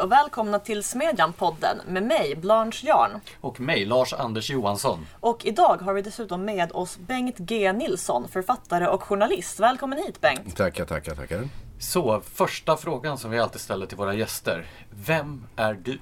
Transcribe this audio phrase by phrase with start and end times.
[0.00, 3.20] Hej och välkomna till Smedjan-podden med mig, Blanche Jarn.
[3.40, 5.06] Och mig, Lars-Anders Johansson.
[5.20, 9.60] Och idag har vi dessutom med oss Bengt G Nilsson, författare och journalist.
[9.60, 10.56] Välkommen hit Bengt!
[10.56, 11.48] Tackar, tackar, tackar.
[11.78, 14.66] Så, första frågan som vi alltid ställer till våra gäster.
[15.06, 15.98] Vem är du?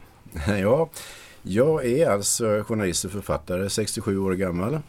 [0.62, 0.90] Ja,
[1.42, 4.74] jag är alltså journalist och författare, 67 år gammal.
[4.74, 4.80] Eh,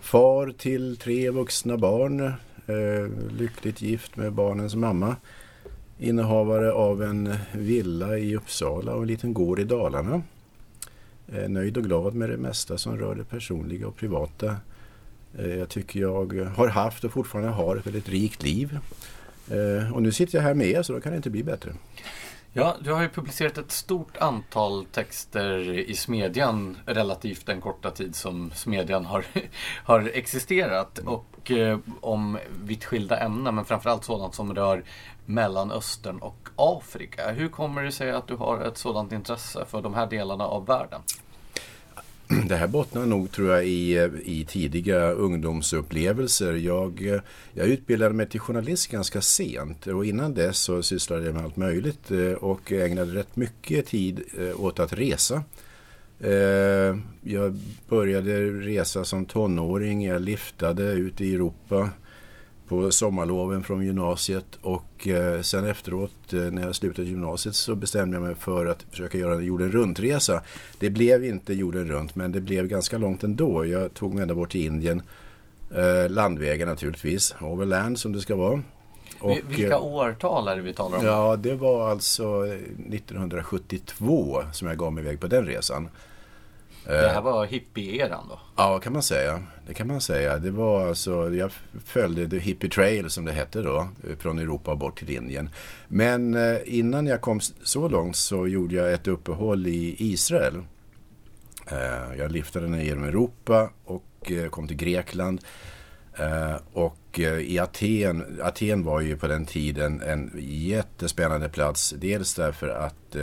[0.00, 2.26] far till tre vuxna barn,
[2.66, 5.16] eh, lyckligt gift med barnens mamma.
[5.98, 10.22] Innehavare av en villa i Uppsala och en liten gård i Dalarna.
[11.28, 14.56] Eh, nöjd och glad med det mesta som rör det personliga och privata.
[15.38, 18.78] Eh, jag tycker jag har haft och fortfarande har ett väldigt rikt liv.
[19.50, 21.72] Eh, och nu sitter jag här med er så då kan det inte bli bättre.
[22.56, 28.14] Ja, du har ju publicerat ett stort antal texter i Smedjan relativt den korta tid
[28.14, 29.24] som Smedjan har,
[29.84, 30.98] har existerat.
[30.98, 34.84] Och eh, om vitt skilda ämnen, men framförallt sådant som rör
[35.26, 37.30] Mellanöstern och Afrika.
[37.30, 40.66] Hur kommer det sig att du har ett sådant intresse för de här delarna av
[40.66, 41.00] världen?
[42.48, 46.52] Det här bottnar nog tror jag i, i tidiga ungdomsupplevelser.
[46.52, 47.20] Jag,
[47.52, 51.56] jag utbildade mig till journalist ganska sent och innan dess så sysslade jag med allt
[51.56, 55.42] möjligt eh, och ägnade rätt mycket tid eh, åt att resa.
[56.20, 57.58] Eh, jag
[57.88, 61.90] började resa som tonåring, jag liftade ut i Europa
[62.68, 68.16] på sommarloven från gymnasiet och eh, sen efteråt eh, när jag slutade gymnasiet så bestämde
[68.16, 70.42] jag mig för att försöka göra en jorden runt-resa.
[70.78, 73.66] Det blev inte jorden runt men det blev ganska långt ändå.
[73.66, 75.02] Jag tog mig ända bort till Indien.
[75.74, 78.62] Eh, landvägen naturligtvis, overland som det ska vara.
[79.20, 81.04] Och, Vilka årtal är det vi talar om?
[81.04, 85.88] Ja, det var alltså 1972 som jag gav mig iväg på den resan.
[86.86, 88.38] Det här var hippie-eran då?
[88.56, 89.42] Ja, kan man säga.
[89.66, 90.38] Det kan man säga.
[90.38, 91.50] Det var alltså, jag
[91.84, 95.50] följde The Hippie Trail som det hette då, från Europa bort till Indien.
[95.88, 100.62] Men eh, innan jag kom så långt så gjorde jag ett uppehåll i Israel.
[101.66, 105.40] Eh, jag liftade ner genom Europa och eh, kom till Grekland.
[106.72, 111.94] Och i Aten, Aten var ju på den tiden en jättespännande plats.
[111.98, 113.16] Dels därför att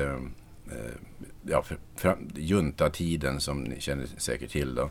[1.43, 1.63] ja,
[2.35, 4.75] juntatiden som ni känner säkert till.
[4.75, 4.89] Då.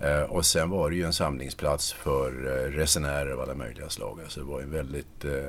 [0.00, 4.20] Eh, och sen var det ju en samlingsplats för eh, resenärer av alla möjliga slag.
[4.22, 5.46] Alltså det var en väldigt eh,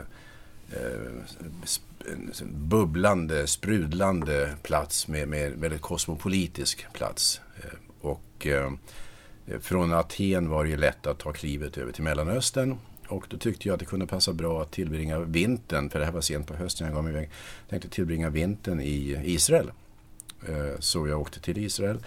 [0.72, 1.00] eh
[2.44, 7.42] bubblande, sprudlande plats med, med väldigt kosmopolitisk plats.
[7.58, 8.72] Eh, och eh,
[9.62, 12.78] från Aten var det ju lätt att ta klivet över till Mellanöstern.
[13.08, 16.12] Och då tyckte jag att det kunde passa bra att tillbringa vintern, för det här
[16.12, 17.30] var sent på hösten jag gav mig iväg,
[17.70, 19.72] tänkte tillbringa vintern i Israel.
[20.48, 21.98] Eh, så jag åkte till Israel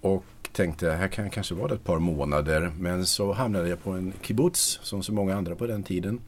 [0.00, 2.72] och tänkte här kan jag kanske vara ett par månader.
[2.78, 6.20] Men så hamnade jag på en kibbutz som så många andra på den tiden.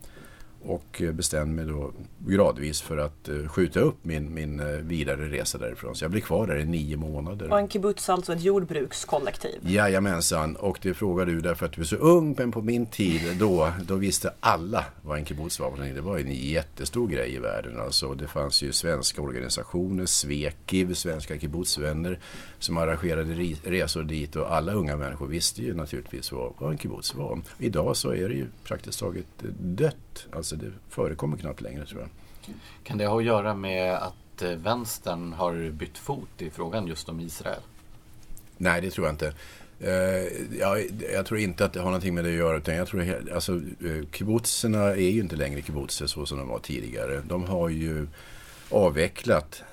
[0.63, 1.91] Och eh, bestämde mig då
[2.27, 5.95] gradvis för att eh, skjuta upp min, min eh, vidare resa därifrån.
[5.95, 7.51] Så jag blev kvar där i nio månader.
[7.51, 9.59] Och en kibbutz alltså ett jordbrukskollektiv?
[9.61, 12.35] Jajamensan, och det frågar du därför att du är så ung.
[12.37, 15.93] Men på min tid då, då visste alla vad en kibbutz var.
[15.95, 17.79] Det var en jättestor grej i världen.
[17.79, 22.19] Alltså, det fanns ju svenska organisationer, Svekiv, Svenska kibbutzvänner
[22.59, 23.33] som arrangerade
[23.63, 24.35] resor dit.
[24.35, 27.41] Och alla unga människor visste ju naturligtvis vad, vad en kibbutz var.
[27.57, 29.25] Idag så är det ju praktiskt taget
[29.59, 30.27] dött.
[30.31, 32.09] Alltså Alltså det förekommer knappt längre tror jag.
[32.83, 37.09] Kan det ha att göra med att eh, vänstern har bytt fot i frågan just
[37.09, 37.61] om Israel?
[38.57, 39.33] Nej, det tror jag inte.
[39.83, 40.77] Uh, ja,
[41.13, 42.57] jag tror inte att det har någonting med det att göra.
[42.57, 46.59] Utan jag tror, alltså, uh, kibbutzerna är ju inte längre kibbutzer så som de var
[46.59, 47.21] tidigare.
[47.27, 48.07] De har ju
[48.69, 49.63] avvecklat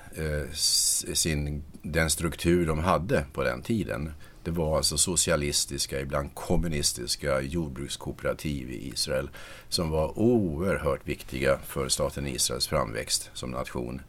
[1.13, 4.11] sin, den struktur de hade på den tiden.
[4.49, 9.29] Det var alltså socialistiska, ibland kommunistiska jordbrukskooperativ i Israel
[9.67, 14.01] som var oerhört viktiga för staten Israels framväxt som nation.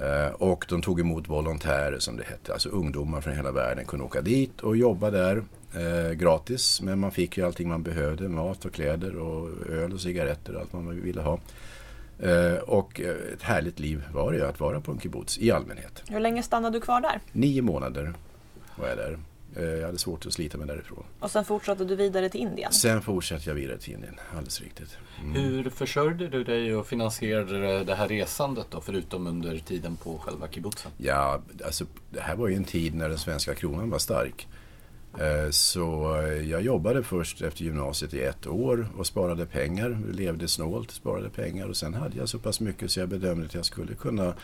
[0.00, 4.04] Eh, och de tog emot volontärer som det hette, alltså ungdomar från hela världen kunde
[4.04, 5.42] åka dit och jobba där
[5.74, 6.80] eh, gratis.
[6.82, 10.60] Men man fick ju allting man behövde, mat och kläder och öl och cigaretter och
[10.60, 11.38] allt man ville ha.
[12.18, 16.02] Eh, och ett härligt liv var det ju att vara på en kibbutz i allmänhet.
[16.08, 17.20] Hur länge stannade du kvar där?
[17.32, 18.14] Nio månader
[18.76, 19.18] var jag där.
[19.56, 21.04] Eh, jag hade svårt att slita mig därifrån.
[21.20, 22.72] Och sen fortsatte du vidare till Indien?
[22.72, 24.96] Sen fortsatte jag vidare till Indien, alldeles riktigt.
[25.20, 25.32] Mm.
[25.32, 30.48] Hur försörjde du dig och finansierade det här resandet då, förutom under tiden på själva
[30.48, 30.92] kibbutzen?
[30.96, 34.48] Ja, alltså det här var ju en tid när den svenska kronan var stark.
[35.18, 40.90] Eh, så jag jobbade först efter gymnasiet i ett år och sparade pengar, levde snålt,
[40.90, 43.94] sparade pengar och sen hade jag så pass mycket så jag bedömde att jag skulle
[43.94, 44.34] kunna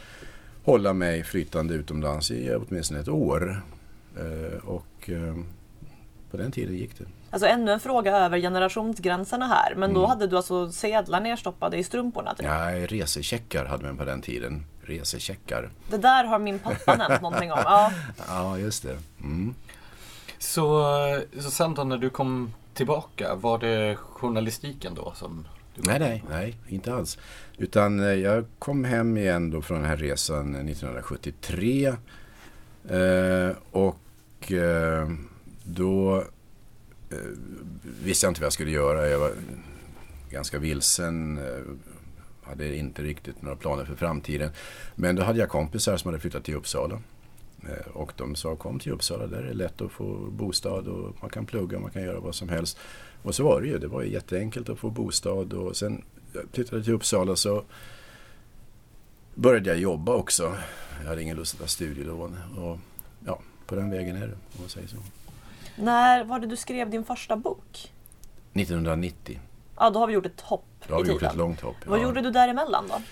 [0.65, 3.63] hålla mig flytande utomlands i åtminstone ett år.
[4.17, 5.35] Eh, och eh,
[6.31, 7.05] på den tiden gick det.
[7.31, 9.75] Alltså ännu en fråga över generationsgränserna här.
[9.75, 9.95] Men mm.
[9.95, 12.35] då hade du alltså sedlar nerstoppade i strumporna?
[12.35, 12.47] Typ.
[12.47, 14.65] Ja, resecheckar hade man på den tiden.
[14.83, 15.71] resecheckar.
[15.91, 17.59] Det där har min pappa nämnt någonting om.
[17.65, 17.93] Ja.
[18.29, 18.99] Ja, just det.
[19.21, 19.55] Mm.
[20.39, 20.85] Så,
[21.41, 26.25] så sen då när du kom tillbaka, var det journalistiken då som du Nej, nej,
[26.31, 27.19] nej, inte alls.
[27.59, 31.95] Utan eh, jag kom hem igen då från den här resan 1973.
[32.89, 35.11] Eh, och eh,
[35.65, 36.25] då
[37.11, 37.17] eh,
[38.03, 39.09] visste jag inte vad jag skulle göra.
[39.09, 39.33] Jag var
[40.31, 41.39] ganska vilsen.
[41.39, 41.63] Eh,
[42.43, 44.51] hade inte riktigt några planer för framtiden.
[44.95, 47.01] Men då hade jag kompisar som hade flyttat till Uppsala.
[47.63, 51.17] Eh, och de sa kom till Uppsala, där är det lätt att få bostad och
[51.21, 52.79] man kan plugga, man kan göra vad som helst.
[53.23, 56.03] Och så var det ju, det var ju jätteenkelt att få bostad och sen eh,
[56.33, 57.65] jag flyttade till Uppsala så
[59.41, 60.57] började jag jobba också.
[61.03, 62.79] Jag hade ingen lust att ta studielån och
[63.27, 64.97] ja, på den vägen är det om man säger så.
[65.77, 67.93] När var det du skrev din första bok?
[68.53, 69.41] 1990,
[69.77, 71.77] Ja, då har vi gjort ett hopp då har vi gjort ett långt hopp.
[71.87, 72.03] Vad ja.
[72.03, 73.03] gjorde du däremellan då?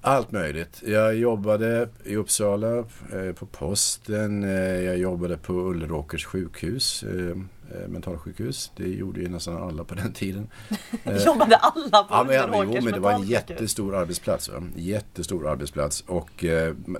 [0.00, 0.82] Allt möjligt.
[0.86, 4.44] Jag jobbade i Uppsala eh, på posten.
[4.44, 4.50] Eh,
[4.80, 7.36] jag jobbade på Ulleråkers sjukhus, eh,
[7.88, 8.72] mentalsjukhus.
[8.76, 10.48] Det gjorde ju nästan alla på den tiden.
[11.26, 14.48] Jobbade alla på Ja, men, Ulleråkers jo, men det var en jättestor arbetsplats.
[14.48, 14.62] Va?
[14.76, 16.44] Jättestor arbetsplats och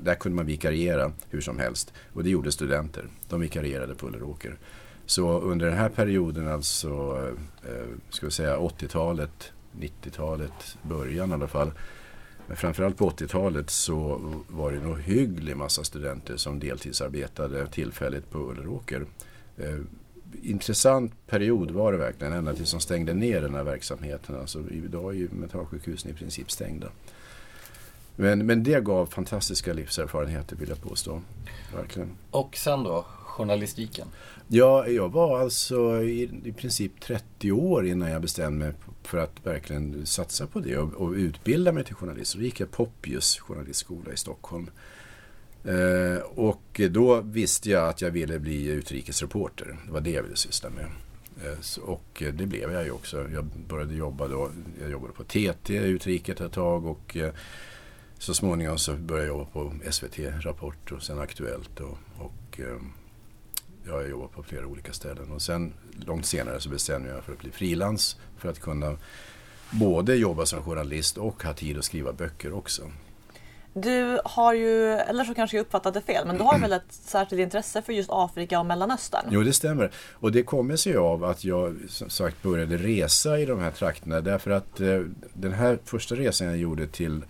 [0.00, 1.92] där kunde man vikariera hur som helst.
[2.12, 3.08] Och det gjorde studenter.
[3.28, 4.58] De vikarierade på Ulleråker.
[5.06, 7.18] Så under den här perioden, alltså
[8.10, 11.72] ska vi säga 80-talet, 90-talet, början i alla fall.
[12.48, 18.38] Men framförallt på 80-talet så var det en ohygglig massa studenter som deltidsarbetade tillfälligt på
[18.38, 19.06] Ulleråker.
[19.56, 19.78] Eh,
[20.42, 24.40] intressant period var det verkligen, ända tills de stängde ner den här verksamheten.
[24.40, 26.86] Alltså, idag är ju mentalsjukhusen i princip stängda.
[28.16, 31.20] Men, men det gav fantastiska livserfarenheter vill jag påstå.
[31.74, 32.10] Verkligen.
[32.30, 34.08] Och sen då, journalistiken.
[34.50, 39.46] Ja, jag var alltså i, i princip 30 år innan jag bestämde mig för att
[39.46, 42.34] verkligen satsa på det och, och utbilda mig till journalist.
[42.34, 44.70] Då gick jag Poppius journalistskola i Stockholm.
[45.64, 49.76] Eh, och då visste jag att jag ville bli utrikesreporter.
[49.86, 50.86] Det var det jag ville syssla med.
[51.44, 53.28] Eh, så, och det blev jag ju också.
[53.30, 54.50] Jag började jobba då.
[54.80, 57.32] Jag jobbade på TT utriket ett tag och eh,
[58.18, 61.80] så småningom så började jag jobba på SVT Rapport och sen Aktuellt.
[61.80, 62.76] Och, och eh,
[63.88, 65.32] jag har jobbat på flera olika ställen.
[65.32, 65.72] Och sen
[66.06, 68.96] långt senare så bestämde jag mig för att bli frilans för att kunna
[69.70, 72.82] både jobba som journalist och ha tid att skriva böcker också.
[73.72, 76.92] Du har ju, eller så kanske jag uppfattat det fel, men du har väl ett
[76.92, 79.24] särskilt intresse för just Afrika och Mellanöstern?
[79.30, 79.90] Jo, det stämmer.
[80.12, 84.20] Och det kommer sig av att jag som sagt började resa i de här trakterna.
[84.20, 85.00] Därför att eh,
[85.32, 87.22] den här första resan jag gjorde till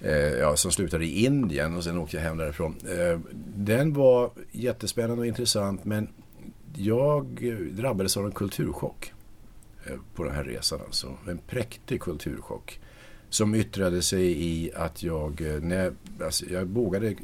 [0.00, 2.76] Eh, ja, som slutade i Indien och sen åkte jag hem därifrån.
[2.88, 3.20] Eh,
[3.56, 6.08] den var jättespännande och intressant men
[6.74, 7.26] jag
[7.72, 9.12] drabbades av en kulturchock
[9.86, 10.80] eh, på den här resan.
[10.86, 11.16] Alltså.
[11.28, 12.80] En präktig kulturchock.
[13.30, 17.14] Som yttrade sig i att jag, eh, när jag, alltså jag vågade,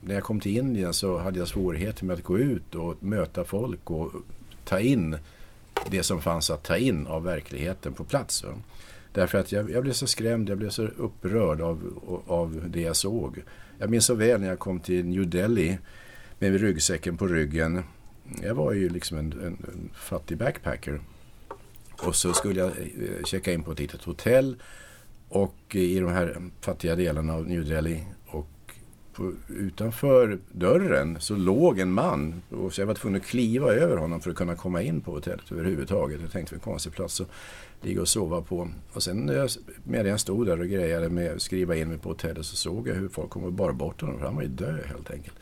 [0.00, 3.44] när jag kom till Indien så hade jag svårigheter med att gå ut och möta
[3.44, 4.12] folk och
[4.64, 5.16] ta in
[5.90, 8.44] det som fanns att ta in av verkligheten på plats.
[9.12, 12.96] Därför att jag, jag blev så skrämd, jag blev så upprörd av, av det jag
[12.96, 13.42] såg.
[13.78, 15.78] Jag minns så väl när jag kom till New Delhi
[16.38, 17.82] med ryggsäcken på ryggen.
[18.42, 21.00] Jag var ju liksom en, en, en fattig backpacker.
[22.02, 24.56] Och så skulle jag eh, checka in på ett litet hotell
[25.28, 28.04] och eh, i de här fattiga delarna av New Delhi.
[28.26, 28.48] Och
[29.12, 33.96] på, utanför dörren så låg en man och så jag var tvungen att kliva över
[33.96, 36.20] honom för att kunna komma in på hotellet överhuvudtaget.
[36.20, 37.24] Jag tänkte, en konstig plats Så
[37.82, 38.68] ligga och sova på.
[38.92, 39.50] Och sen när jag,
[39.84, 42.88] medan jag stod där och grejade med att skriva in mig på hotellet så såg
[42.88, 45.36] jag hur folk kom och bar bort honom för han var ju död helt enkelt.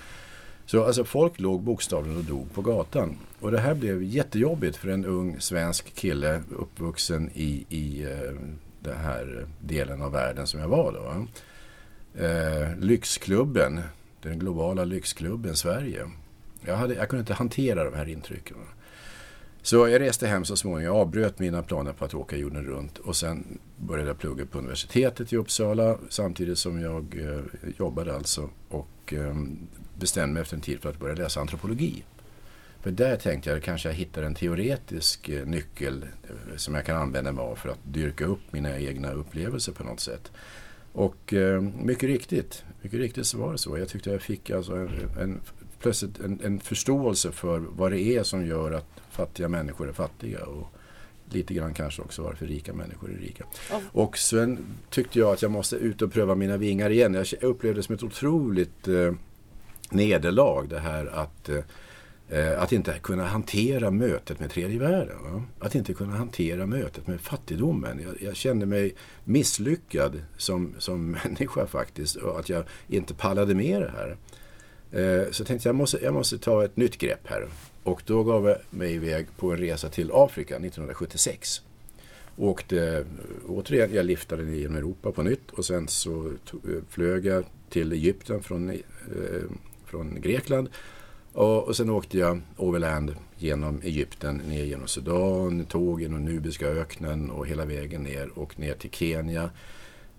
[0.67, 3.17] Så alltså folk låg bokstavligen och dog på gatan.
[3.41, 8.33] Och det här blev jättejobbigt för en ung svensk kille uppvuxen i, i eh,
[8.81, 11.27] den här delen av världen som jag var då.
[12.25, 13.81] Eh, lyxklubben,
[14.23, 16.11] den globala lyxklubben Sverige.
[16.61, 18.57] Jag, hade, jag kunde inte hantera de här intrycken.
[18.57, 18.80] va.
[19.63, 20.95] Så jag reste hem så småningom.
[20.95, 24.59] Jag avbröt mina planer på att åka jorden runt och sen började jag plugga på
[24.59, 29.35] universitetet i Uppsala samtidigt som jag eh, jobbade alltså och eh,
[29.99, 32.05] bestämde mig efter en tid för att börja läsa antropologi.
[32.81, 36.97] För där tänkte jag kanske jag hittar en teoretisk eh, nyckel eh, som jag kan
[36.97, 40.33] använda mig av för att dyrka upp mina egna upplevelser på något sätt.
[40.93, 43.79] Och eh, mycket riktigt, mycket riktigt så var det så.
[43.79, 44.91] Jag tyckte jag fick alltså en,
[45.21, 45.41] en,
[45.79, 50.45] plötsligt en, en förståelse för vad det är som gör att fattiga människor är fattiga.
[50.45, 50.67] Och
[51.31, 53.45] lite grann kanske också varför rika människor är rika.
[53.71, 53.81] Ja.
[53.93, 54.59] Och sen
[54.91, 57.15] tyckte jag att jag måste ut och pröva mina vingar igen.
[57.15, 59.13] Jag upplevde det som ett otroligt eh,
[59.91, 65.17] nederlag det här att eh, att inte kunna hantera mötet med tredje världen.
[65.23, 65.43] Va?
[65.59, 68.01] Att inte kunna hantera mötet med fattigdomen.
[68.03, 72.17] Jag, jag kände mig misslyckad som, som människa faktiskt.
[72.17, 74.17] Och att jag inte pallade med det här.
[74.93, 77.49] Eh, så tänkte jag måste, jag måste ta ett nytt grepp här.
[77.83, 81.63] Och då gav jag mig iväg på en resa till Afrika 1976.
[82.37, 83.05] Åkte
[83.49, 87.93] återigen, jag liftade genom Europa på nytt och sen så tog, eh, flög jag till
[87.93, 88.77] Egypten från, eh,
[89.85, 90.69] från Grekland.
[91.33, 97.31] Och, och sen åkte jag overland genom Egypten, ner genom Sudan, tåg genom Nubiska öknen
[97.31, 99.51] och hela vägen ner och ner till Kenya.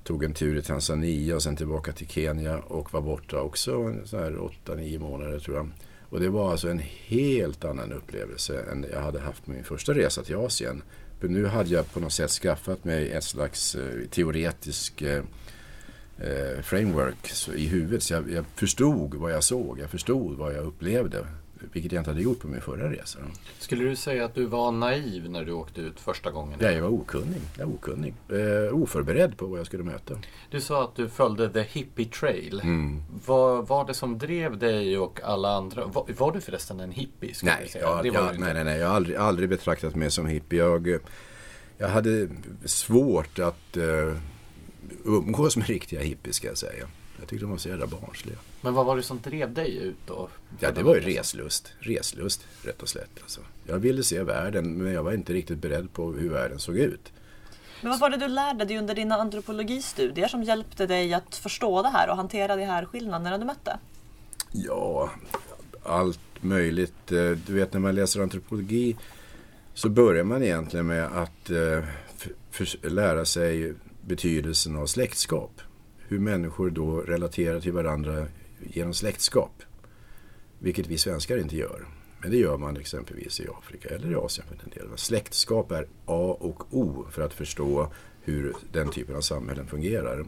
[0.04, 5.00] Tog en tur i Tanzania och sen tillbaka till Kenya och var borta också 8-9
[5.00, 5.70] månader tror jag.
[6.12, 9.94] Och det var alltså en helt annan upplevelse än jag hade haft med min första
[9.94, 10.84] resa till Asien.
[11.20, 15.24] För nu hade jag på något sätt skaffat mig ett slags eh, teoretisk eh,
[16.18, 18.04] eh framework i huvudet.
[18.04, 21.28] Så jag, jag, förstod vad jag såg, jag förstod vad jag upplevde.
[21.74, 23.20] Vilket jag inte hade gjort på min förra resa.
[23.60, 26.60] Skulle du säga att du var naiv när du åkte ut första gången?
[26.62, 27.42] Ja, jag var okunnig.
[27.58, 28.14] Jag var okunnig.
[28.30, 30.14] Eh, oförberedd på vad jag skulle möta.
[30.50, 32.62] Du sa att du följde The Hippie Trail.
[32.64, 33.04] Mm.
[33.26, 35.86] Vad var det som drev dig och alla andra?
[35.86, 37.34] Var, var du förresten en hippie?
[37.44, 40.60] Nej, jag, jag, nej, nej, nej, jag har aldrig, aldrig betraktat mig som hippie.
[40.60, 41.00] Jag,
[41.78, 42.30] jag hade
[42.66, 44.18] svårt att uh,
[45.06, 46.88] umgås med riktiga hippies ska jag säga.
[47.22, 48.38] Jag tyckte de var så jävla barnsliga.
[48.62, 50.30] Men vad var det som drev dig ut då?
[50.60, 51.74] Ja, det var ju reslust.
[51.80, 53.20] Reslust, rätt och slätt.
[53.22, 53.42] Alltså.
[53.68, 57.12] Jag ville se världen, men jag var inte riktigt beredd på hur världen såg ut.
[57.82, 61.82] Men vad var det du lärde dig under dina antropologistudier som hjälpte dig att förstå
[61.82, 63.80] det här och hantera de här skillnaderna du mötte?
[64.52, 65.10] Ja,
[65.84, 67.12] allt möjligt.
[67.12, 68.98] Eh, du vet när man läser antropologi
[69.74, 75.62] så börjar man egentligen med att eh, lära sig betydelsen av släktskap.
[76.12, 78.28] Hur människor då relaterar till varandra
[78.60, 79.64] genom släktskap.
[80.60, 81.86] Vilket vi svenskar inte gör.
[82.22, 84.98] Men det gör man exempelvis i Afrika eller i Asien för den delen.
[84.98, 90.26] Släktskap är A och O för att förstå hur den typen av samhällen fungerar.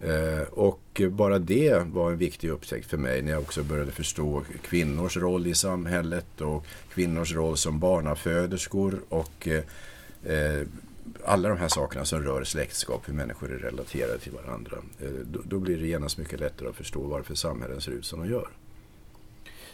[0.00, 4.42] Eh, och bara det var en viktig upptäckt för mig när jag också började förstå
[4.62, 9.64] kvinnors roll i samhället och kvinnors roll som barnaföderskor och eh,
[10.34, 10.66] eh,
[11.24, 14.76] alla de här sakerna som rör släktskap, hur människor är relaterade till varandra.
[15.00, 18.20] Eh, då, då, blir det genast mycket lättare att förstå varför samhällen ser ut som
[18.20, 18.48] de gör.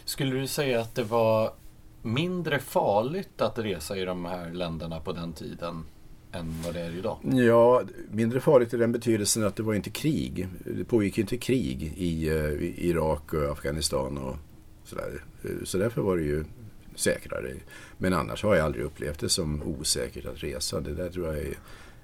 [0.05, 1.53] Skulle du säga att det var
[2.01, 5.85] mindre farligt att resa i de här länderna på den tiden
[6.31, 7.17] än vad det är idag?
[7.23, 10.47] Ja, mindre farligt i den betydelsen att det var inte krig.
[10.65, 14.35] Det pågick inte krig i, eh, i Irak och Afghanistan och
[14.83, 15.23] sådär.
[15.43, 16.43] Eh, så därför var det ju
[16.95, 17.53] säkrare.
[17.97, 20.79] Men annars har jag aldrig upplevt det som osäkert att resa.
[20.79, 21.53] Det där tror jag är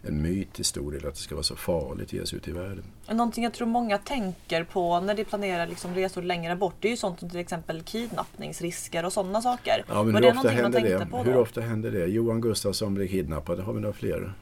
[0.01, 2.47] en myt i stor del att det ska vara så farligt att ge sig ut
[2.47, 2.83] i världen.
[3.07, 6.89] Någonting jag tror många tänker på när de planerar liksom resor längre bort det är
[6.89, 9.85] ju sånt som till exempel kidnappningsrisker och sådana saker.
[9.87, 11.31] Ja, men Var hur det ofta händer det?
[11.31, 12.05] Hur ofta händer det?
[12.05, 14.33] Johan Gustafsson blir kidnappad, har vi några fler?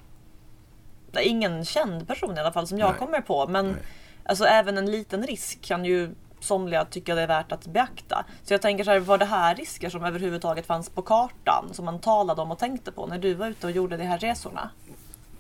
[1.11, 2.99] Det är ingen känd person i alla fall som jag Nej.
[2.99, 3.75] kommer på men
[4.23, 6.09] alltså, även en liten risk kan ju
[6.39, 8.25] somliga tycker det är värt att beakta.
[8.43, 11.85] Så jag tänker så här, var det här risker som överhuvudtaget fanns på kartan som
[11.85, 14.69] man talade om och tänkte på när du var ute och gjorde de här resorna?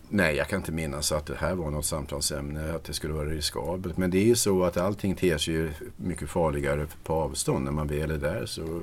[0.09, 3.29] Nej, jag kan inte minnas att det här var något samtalsämne, att det skulle vara
[3.29, 3.97] riskabelt.
[3.97, 7.65] Men det är ju så att allting ter sig ju mycket farligare på avstånd.
[7.65, 8.81] När man väl är där så,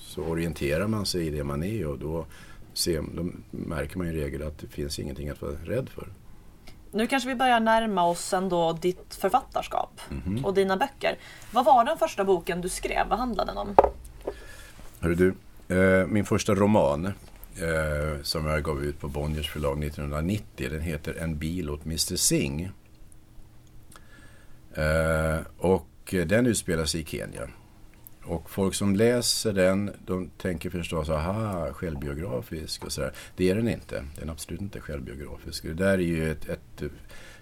[0.00, 2.26] så orienterar man sig i det man är och då,
[2.72, 6.08] ser, då märker man i regel att det finns ingenting att vara rädd för.
[6.94, 10.44] Nu kanske vi börjar närma oss ändå ditt författarskap mm -hmm.
[10.44, 11.16] och dina böcker.
[11.50, 13.08] Vad var den första boken du skrev?
[13.08, 13.76] Vad handlade den om?
[15.00, 15.34] Hörru du,
[15.76, 20.68] eh, min första roman eh, som jag gav ut på Bonniers förlag 1990.
[20.70, 22.70] Den heter En bil åt Mr Singh.
[24.74, 27.48] Eh, och den utspelar sig i Kenya.
[28.26, 33.12] Och folk som läser den, de tänker förstås, aha, självbiografisk och sådär.
[33.36, 34.04] Det är den inte.
[34.18, 35.62] Den är absolut inte självbiografisk.
[35.62, 36.82] Det där är ju ett, ett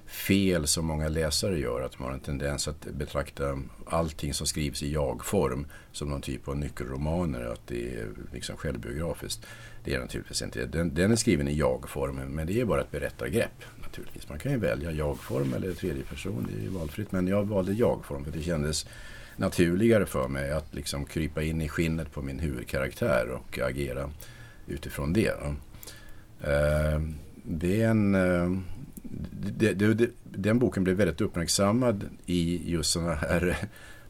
[0.07, 1.81] fel som många läsare gör.
[1.81, 6.49] Att de har en tendens att betrakta allting som skrivs i jag-form som någon typ
[6.49, 7.45] av nyckelromaner.
[7.45, 9.47] Att det är liksom självbiografiskt.
[9.85, 10.67] Det är det naturligtvis inte.
[10.67, 13.65] Den, den är skriven i jag-form men det är bara ett berättargrepp.
[13.83, 14.29] naturligtvis.
[14.29, 16.47] Man kan ju välja jag-form eller tredje person.
[16.51, 17.13] Det är ju valfritt.
[17.13, 18.87] Men jag valde jag-form för det kändes
[19.37, 24.11] naturligare för mig att liksom krypa in i skinnet på min huvudkaraktär och agera
[24.67, 25.35] utifrån det.
[26.41, 27.01] Eh,
[27.45, 28.15] det är en...
[28.15, 28.59] Eh,
[29.59, 33.57] det, det, den boken blev väldigt uppmärksammad i just sådana här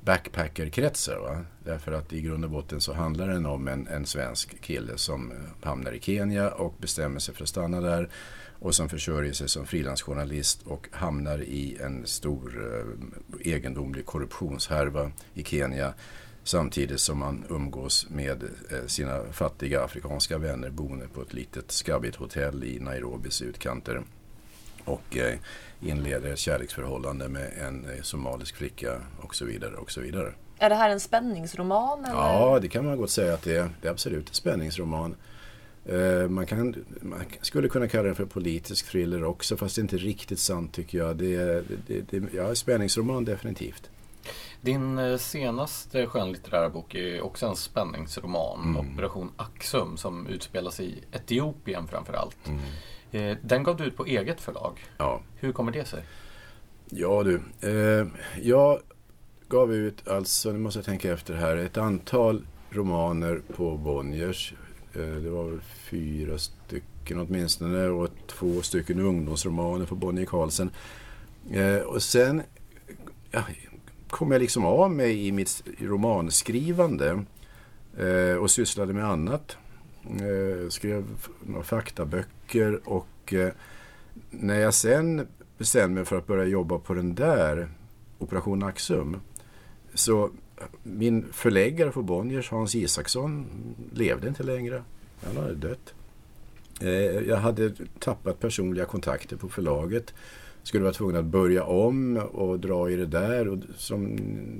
[0.00, 1.19] backpackerkretsar.
[1.19, 1.45] Va?
[1.64, 5.33] Därför att i grund och botten så handlar den om en, en svensk kille som
[5.33, 8.09] eh, hamnar i Kenya och bestämmer sig för att stanna där
[8.62, 12.75] och som försörjer sig som frilansjournalist och hamnar i en stor
[13.42, 15.95] eh, egendomlig korruptionshärva i Kenya
[16.45, 22.16] Samtidigt som man umgås med eh, sina fattiga afrikanska vänner boende på ett litet skabbigt
[22.16, 24.02] hotell i Nairobis utkanter.
[24.85, 25.38] Och eh,
[25.81, 29.76] inleder ett kärleksförhållande med en eh, somalisk flicka och så vidare.
[29.76, 30.33] och så vidare.
[30.59, 32.04] Är det här en spänningsroman?
[32.04, 32.14] Eller?
[32.14, 33.71] Ja, det kan man gott säga att det är.
[33.81, 35.16] Det är absolut en spänningsroman.
[36.29, 39.97] Man, kan, man skulle kunna kalla den för politisk thriller också, fast det är inte
[39.97, 41.17] riktigt sant tycker jag.
[41.17, 43.91] Det är, det, det, ja, spänningsroman definitivt.
[44.61, 48.77] Din eh, senaste skönlitterära bok är också en spänningsroman, mm.
[48.77, 52.37] Operation Axum, som utspelas i Etiopien framförallt.
[52.47, 52.61] Mm.
[53.12, 54.85] Eh, den gav du ut på eget förlag.
[54.99, 55.23] Ja.
[55.37, 56.05] Hur kommer det sig?
[56.91, 58.07] Ja du, eh,
[58.43, 58.81] jag
[59.49, 64.55] gav ut, alltså nu måste jag tänka efter här, ett antal romaner på Bonniers.
[64.94, 70.70] Eh, det var väl fyra stycken åtminstone och två stycken ungdomsromaner för Bonnie Carlsen.
[71.50, 72.42] Eh, och sen
[73.30, 73.44] ja,
[74.08, 77.25] kom jag liksom av mig i mitt romanskrivande
[77.99, 79.56] eh, och sysslade med annat.
[80.68, 81.04] Skrev
[81.40, 83.34] några faktaböcker och
[84.30, 85.26] när jag sen
[85.58, 87.68] bestämde mig för att börja jobba på den där
[88.18, 89.20] Operation Axum
[89.94, 90.30] så
[90.83, 93.47] min förläggare på Bonniers, Hans Isaksson,
[93.95, 94.83] levde inte längre.
[95.25, 95.95] Han hade dött.
[96.81, 96.88] Eh,
[97.28, 100.14] jag hade tappat personliga kontakter på förlaget
[100.62, 103.49] skulle vara tvungen att börja om och dra i det där.
[103.49, 104.16] Och som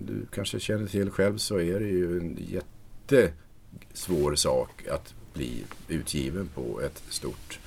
[0.07, 6.49] du kanske känner till själv så är det ju en jättesvår sak att bli utgiven
[6.55, 7.61] på ett stort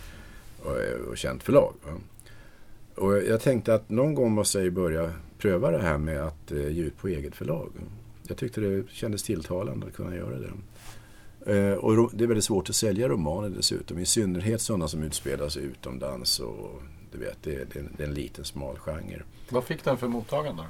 [0.65, 1.73] eh, och känt förlag.
[2.95, 6.67] Och jag tänkte att någon gång måste jag börja pröva det här med att eh,
[6.67, 7.71] ge ut på eget förlag.
[8.27, 10.51] Jag tyckte det kändes tilltalande att kunna göra det.
[11.45, 15.49] Eh, och det är väldigt svårt att sälja romaner dessutom, i synnerhet sådana som utspelar
[15.49, 19.21] sig utomlands och du vet, det, det, det är en liten smal genre.
[19.49, 20.63] Vad fick den för mottagande?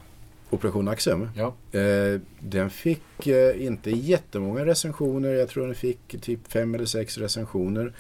[0.50, 1.30] Operation Axum?
[1.36, 1.80] Ja.
[1.80, 5.30] Eh, den fick eh, inte jättemånga recensioner.
[5.30, 7.94] Jag tror den fick typ fem eller sex recensioner.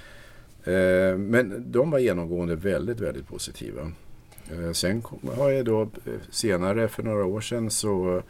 [1.17, 3.91] Men de var genomgående väldigt, väldigt positiva.
[4.73, 5.03] Sen
[5.37, 5.89] har jag då
[6.29, 8.23] senare, för några år sedan, så,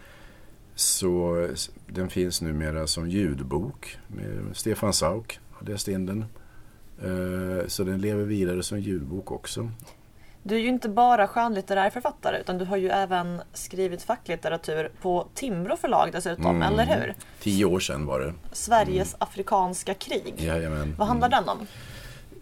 [0.76, 1.48] så
[1.88, 3.98] den finns numera som ljudbok.
[4.08, 6.26] Med Stefan Sauk har läst in den.
[7.04, 9.70] Eh, så den lever vidare som ljudbok också.
[10.44, 15.28] Du är ju inte bara skönlitterär författare utan du har ju även skrivit facklitteratur på
[15.34, 16.62] Timbro förlag dessutom, mm.
[16.62, 17.14] eller hur?
[17.40, 18.34] Tio år sedan var det.
[18.52, 19.18] Sveriges mm.
[19.20, 20.34] afrikanska krig.
[20.38, 20.96] Jajamän.
[20.98, 21.40] Vad handlar mm.
[21.40, 21.68] den om?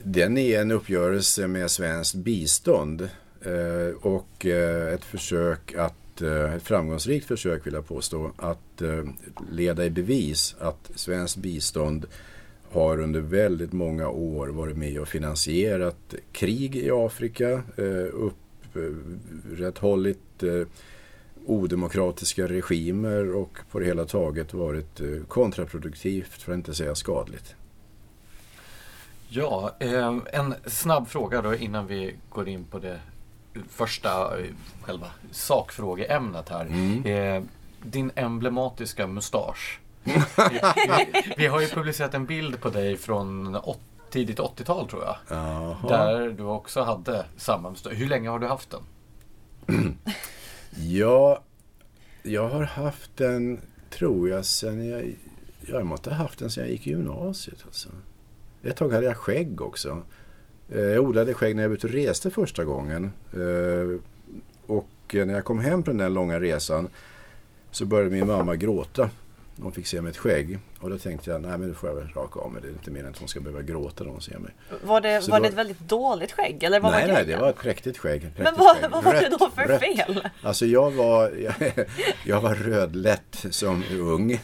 [0.04, 3.10] Den är en uppgörelse med svenskt bistånd
[3.42, 9.04] eh, och eh, ett försök att Eh, ett framgångsrikt försök vill jag påstå att eh,
[9.52, 12.06] leda i bevis att svenskt bistånd
[12.72, 18.30] har under väldigt många år varit med och finansierat krig i Afrika, eh,
[18.74, 20.44] upprätthållit
[21.46, 27.56] odemokratiska regimer och på det hela taget varit kontraproduktivt för att inte säga skadligt.
[29.30, 29.76] Ja,
[30.32, 33.00] en snabb fråga då innan vi går in på det
[33.70, 34.30] första
[34.82, 36.66] själva sakfrågeämnet här.
[36.66, 37.48] Mm.
[37.84, 43.58] Din emblematiska mustasch vi, vi, har ju publicerat en bild på dig från
[44.10, 45.16] tidigt 80-tal tror jag.
[45.28, 45.88] Jaha.
[45.88, 48.82] Där du också hade samma Hur länge har du haft den?
[50.78, 51.44] ja,
[52.24, 55.16] jag har haft den, tror jag, sen jag...
[55.68, 57.58] Jag måste ha haft den sen jag gick i gymnasiet.
[57.66, 57.90] Alltså.
[58.64, 60.02] Ett tag hade jag skägg också.
[60.70, 63.12] Eh, jag odlade skägg när jag var ute och reste första gången.
[63.34, 64.00] Eh,
[64.66, 66.88] och när jag kom hem på den där långa resan
[67.72, 69.10] så började min mamma gråta.
[69.62, 70.60] Hon fick se mitt skägg.
[70.80, 72.68] Och då tänkte jag, nej men nu får jag väl raka av mig det.
[72.68, 74.52] är inte mer än att hon ska behöva gråta när hon ser mig.
[74.84, 76.64] Var det, var det ett väldigt dåligt skägg?
[76.64, 78.22] Eller vad nej, var nej, det var ett präktigt skägg.
[78.22, 78.92] Präktigt men vad, skägg.
[78.92, 79.80] vad var det då för rött.
[79.80, 80.28] fel?
[80.42, 81.74] Alltså jag var, jag,
[82.26, 84.40] jag var rödlätt som ung.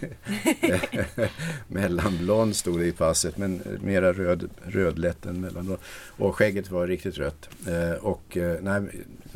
[1.67, 5.79] Mellanblond stod det i passet, men mera röd, rödlätt än mellanblond.
[6.17, 7.49] Och skägget var riktigt rött.
[7.67, 8.81] Eh, och eh, nej,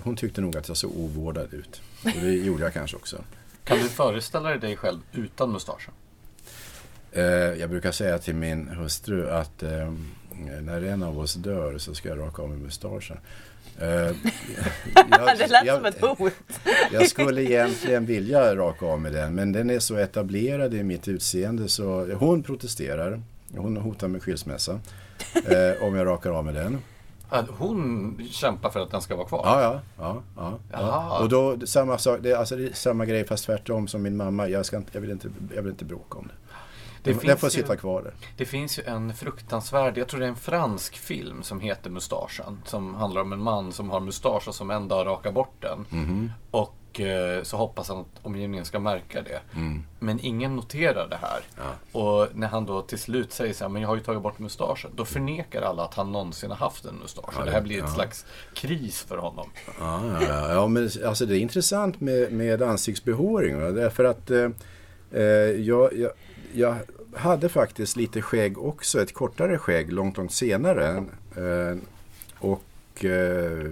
[0.04, 1.82] hon tyckte nog att jag såg ovårdad ut.
[2.04, 3.24] Och det gjorde jag kanske också.
[3.64, 5.94] Kan du föreställa dig dig själv utan mustaschen?
[7.12, 9.94] Eh, jag brukar säga till min hustru att eh,
[10.62, 13.18] när en av oss dör så ska jag raka av mig mustaschen.
[13.80, 13.88] Eh,
[15.10, 16.34] jag, det lät jag, som ett hot.
[16.92, 21.08] jag skulle egentligen vilja raka av mig den men den är så etablerad i mitt
[21.08, 23.22] utseende så hon protesterar.
[23.56, 24.80] Hon hotar med skilsmässa
[25.80, 26.78] om jag rakar av mig den.
[27.58, 29.42] Hon kämpar för att den ska vara kvar?
[29.46, 29.82] Ja, ja.
[29.98, 31.20] ja, ja, ja.
[31.20, 34.18] Och då samma sak, det är, alltså, det är samma grej fast tvärtom som min
[34.18, 34.48] mamma.
[34.48, 37.14] Jag, ska inte, jag, vill, inte, jag vill inte bråka om det.
[37.14, 38.14] det den får sitta kvar där.
[38.38, 42.62] Det finns ju en fruktansvärd, jag tror det är en fransk film som heter Mustaschen.
[42.66, 45.86] Som handlar om en man som har mustasch och som en dag rakar bort den.
[45.92, 46.30] Mm -hmm.
[46.52, 49.40] Och och eh, så hoppas han att omgivningen ska märka det.
[49.56, 49.84] Mm.
[50.00, 51.42] Men ingen noterar det här.
[51.58, 52.00] Ja.
[52.00, 54.40] Och när han då till slut säger så här, men jag har ju tagit bort
[54.40, 54.92] mustaschen.
[54.96, 57.34] Då förnekar alla att han någonsin har haft en mustasch.
[57.38, 57.94] Ja, det här blir ett ja.
[57.94, 59.50] slags kris för honom.
[59.80, 60.68] Ja, ja, ja.
[60.68, 63.62] men alltså det är intressant med, med ansiktsbehåring.
[63.62, 64.50] va, Därför att eh,
[65.12, 66.12] eh, jag, jag,
[66.54, 66.76] jag
[67.16, 69.02] hade faktiskt lite skägg också.
[69.02, 71.04] Ett kortare skägg långt, långt senare.
[71.36, 71.78] Eh,
[72.40, 73.70] och eh,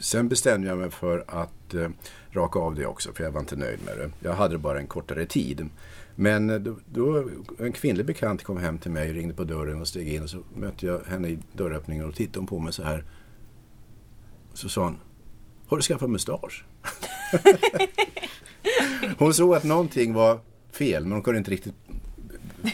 [0.00, 1.88] sen bestämde jag mig för att eh,
[2.30, 3.12] raka av det också.
[3.12, 4.10] För jag var inte nöjd med det.
[4.28, 5.68] Jag hade bara en kortare tid.
[6.14, 7.28] Men eh, då, då
[7.58, 10.22] en kvinnlig bekant kom hem till mig, ringde på dörren och steg in.
[10.22, 13.04] Och så mötte jag henne i dörröppningen och tittade hon på mig så här.
[14.54, 14.98] Så sa hon,
[15.66, 16.64] har du skaffat mustasch?
[19.18, 20.40] hon såg att någonting var
[20.72, 21.74] fel men hon kunde inte riktigt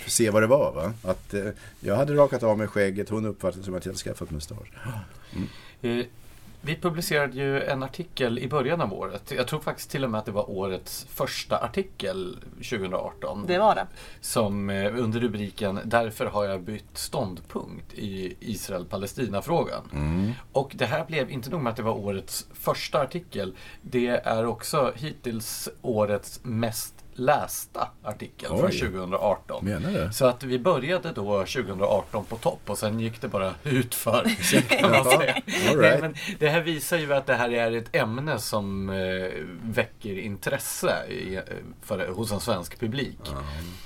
[0.06, 0.72] se vad det var.
[0.72, 0.92] Va?
[1.02, 1.48] Att, eh,
[1.80, 4.72] jag hade rakat av mig skägget, hon uppfattade det som att jag hade skaffat mustasch.
[5.82, 6.04] Eh,
[6.64, 9.32] Vi publicerade ju en artikel i början av året.
[9.36, 13.44] Jag tror faktiskt till och med att det var årets första artikel 2018.
[13.46, 13.86] Det var det.
[14.20, 19.82] Som eh, under rubriken Därför har jag bytt ståndpunkt i Israel-Palestina-frågan.
[19.92, 20.32] Mm.
[20.52, 23.56] Och det här blev inte nog med att det var årets första artikel.
[23.82, 28.78] Det är också hittills årets mest lästa artikel från Oj.
[28.78, 29.64] 2018.
[29.64, 30.12] Menar du?
[30.12, 34.18] Så att vi började då 2018 på topp och sen gick det bara utför.
[34.82, 36.00] All right.
[36.00, 38.96] Men det här visar ju att det här är ett ämne som eh,
[39.62, 41.42] väcker intresse i, eh,
[41.82, 43.18] för, hos en svensk publik.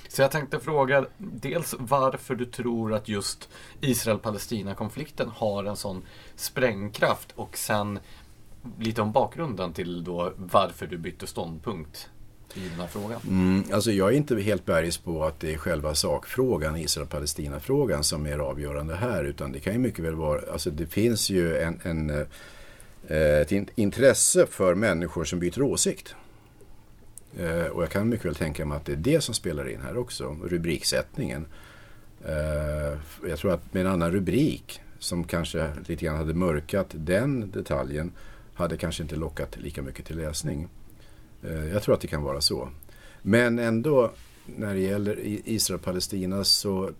[0.09, 3.49] Så jag tänkte fråga dels varför du tror att just
[3.81, 6.03] Israel-Palestina-konflikten har en sån
[6.35, 7.99] sprängkraft och sen
[8.79, 12.09] lite om bakgrunden till då varför du bytte ståndpunkt
[12.57, 13.21] i den här frågan.
[13.27, 18.25] Mm, alltså jag är inte helt bergis på att det är själva sakfrågan, Israel-Palestina-frågan, som
[18.25, 19.23] är avgörande här.
[19.23, 22.09] Utan det kan ju mycket väl vara, alltså det finns ju en, en,
[23.07, 26.15] eh, ett intresse för människor som byter åsikt.
[27.39, 29.81] Eh, och jag kan mycket väl tänka mig att det är det som spelar in
[29.81, 31.45] här också, rubriksättningen.
[32.25, 37.51] Eh, jag tror att med en annan rubrik som kanske lite grann hade mörkat den
[37.51, 38.11] detaljen
[38.53, 40.67] hade kanske inte lockat lika mycket till läsning.
[41.47, 42.69] Eh, jag tror att det kan vara så.
[43.21, 44.11] Men ändå
[44.45, 46.91] när det gäller Israel-Palestina så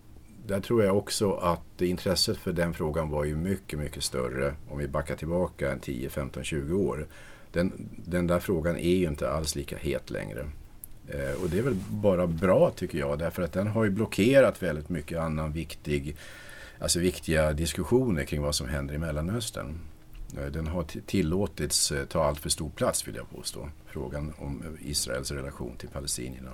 [0.47, 4.77] där tror jag också att intresset för den frågan var ju mycket, mycket större om
[4.77, 7.07] vi backar tillbaka 10, 15, 20 år.
[7.51, 10.49] Den, den där frågan är ju inte alls lika het längre.
[11.07, 14.63] Eh, och det är väl bara bra tycker jag därför att den har ju blockerat
[14.63, 16.15] väldigt mycket annan viktig,
[16.79, 19.79] alltså viktiga diskussioner kring vad som händer i Mellanöstern.
[20.37, 23.69] Eh, Den har tillåtits eh, ta allt för stor plats vill jag påstå.
[23.85, 26.51] Frågan om eh, Israels relation till palestinierna.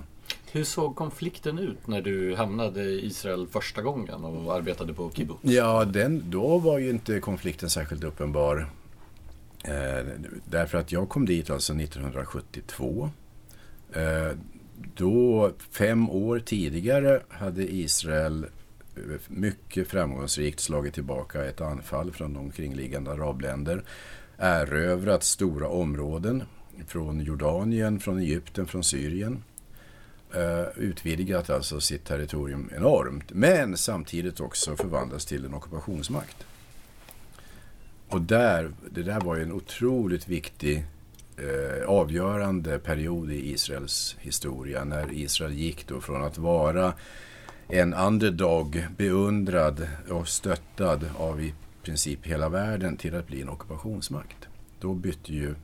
[0.52, 5.38] Hur såg konflikten ut när du hamnade i Israel första gången och arbetade på kibbutz?
[5.42, 8.70] Ja, den, då var ju inte konflikten särskilt uppenbar.
[9.64, 10.06] Eh,
[10.44, 13.10] därför att jag kom dit alltså 1972.
[13.92, 14.36] Eh,
[14.94, 18.46] då, fem år tidigare, hade Israel
[19.28, 23.82] mycket framgångsrikt slagit tillbaka ett anfall från omkringliggande arabländer.
[24.38, 26.42] Erövrat stora områden
[26.86, 29.42] från Jordanien, från Egypten, från Syrien.
[30.34, 33.32] Eh, utvidgat alltså sitt territorium enormt.
[33.32, 36.36] Men samtidigt också förvandlats till en ockupationsmakt.
[38.08, 40.84] Och där, det där var ju en otroligt viktig
[41.36, 44.84] eh, avgörande period i Israels historia.
[44.84, 46.94] När Israel gick då från att vara
[47.68, 54.48] en underdog, beundrad och stöttad av i princip hela världen till att bli en ockupationsmakt.
[54.80, 55.54] Då bytte ju eh,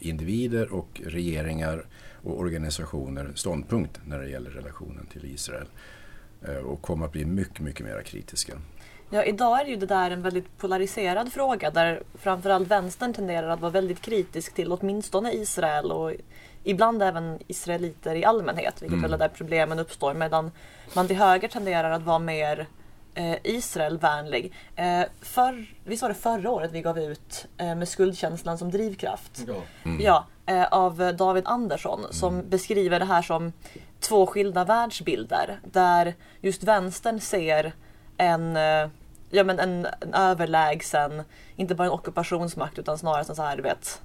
[0.00, 1.84] individer och regeringar
[2.22, 5.66] och organisationer ståndpunkt när det gäller relationen till Israel.
[6.42, 8.52] Eh, och kom att bli mycket, mycket mer kritiska.
[9.10, 13.60] Ja, idag är ju det där en väldigt polariserad fråga där framförallt vänstern tenderar att
[13.60, 16.12] vara väldigt kritisk till åtminstone Israel och
[16.64, 19.02] ibland även israeliter i allmänhet, vilket Mm.
[19.02, 20.50] väl är där problemen uppstår, medan
[20.94, 22.66] man till höger tenderar att vara mer
[23.14, 24.52] eh, Israelvänlig.
[24.76, 29.44] Eh, för, visst var det förra året vi gav ut eh, med skuldkänslan som drivkraft?
[29.46, 29.54] Ja.
[29.84, 30.00] Mm.
[30.00, 33.52] Ja, eh, av David Andersson som beskriver det här som
[34.00, 35.60] två skilda världsbilder.
[35.64, 37.72] Där just vänstern ser
[38.16, 38.88] en, eh,
[39.30, 41.22] ja, men en, en överlägsen,
[41.56, 44.02] inte bara en ockupationsmakt utan snarare en så här, du vet,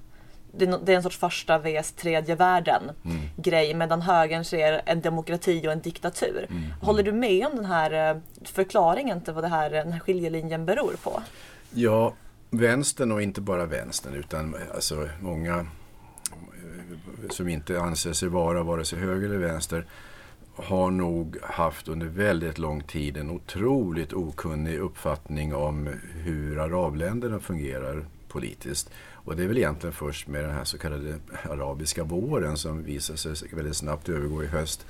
[0.58, 3.16] det är, en sorts första vs tredje världen Mm.
[3.36, 6.46] grej medan högern ser en demokrati och en diktatur.
[6.50, 6.62] Mm.
[6.80, 10.66] Håller du med om den här eh, förklaringen till vad det här, den här skiljelinjen
[10.66, 11.22] beror på?
[11.70, 12.14] Ja,
[12.50, 18.84] vänstern och inte bara vänstern utan alltså många eh, som inte anser sig vara vare
[18.84, 19.86] sig höger eller vänster
[20.56, 28.04] har nog haft under väldigt lång tid en otroligt okunnig uppfattning om hur arabländerna fungerar
[28.28, 28.90] politiskt.
[29.24, 31.18] Och det är väl egentligen först med den här så kallade
[31.50, 34.86] arabiska våren som visar sig väldigt snabbt övergå i höst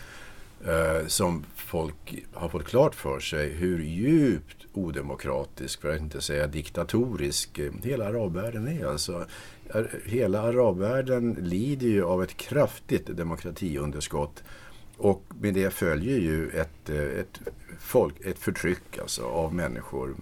[0.67, 6.47] eh, som folk har fått klart för sig hur djupt odemokratisk, för att inte säga
[6.47, 8.87] diktatorisk, hela arabvärlden är.
[8.87, 9.27] Alltså,
[10.05, 14.43] hela arabvärlden lider ju av ett kraftigt demokratiunderskott
[14.97, 17.41] och med det följer ju ett, eh, ett,
[17.81, 20.17] folk, ett förtryck alltså av människor.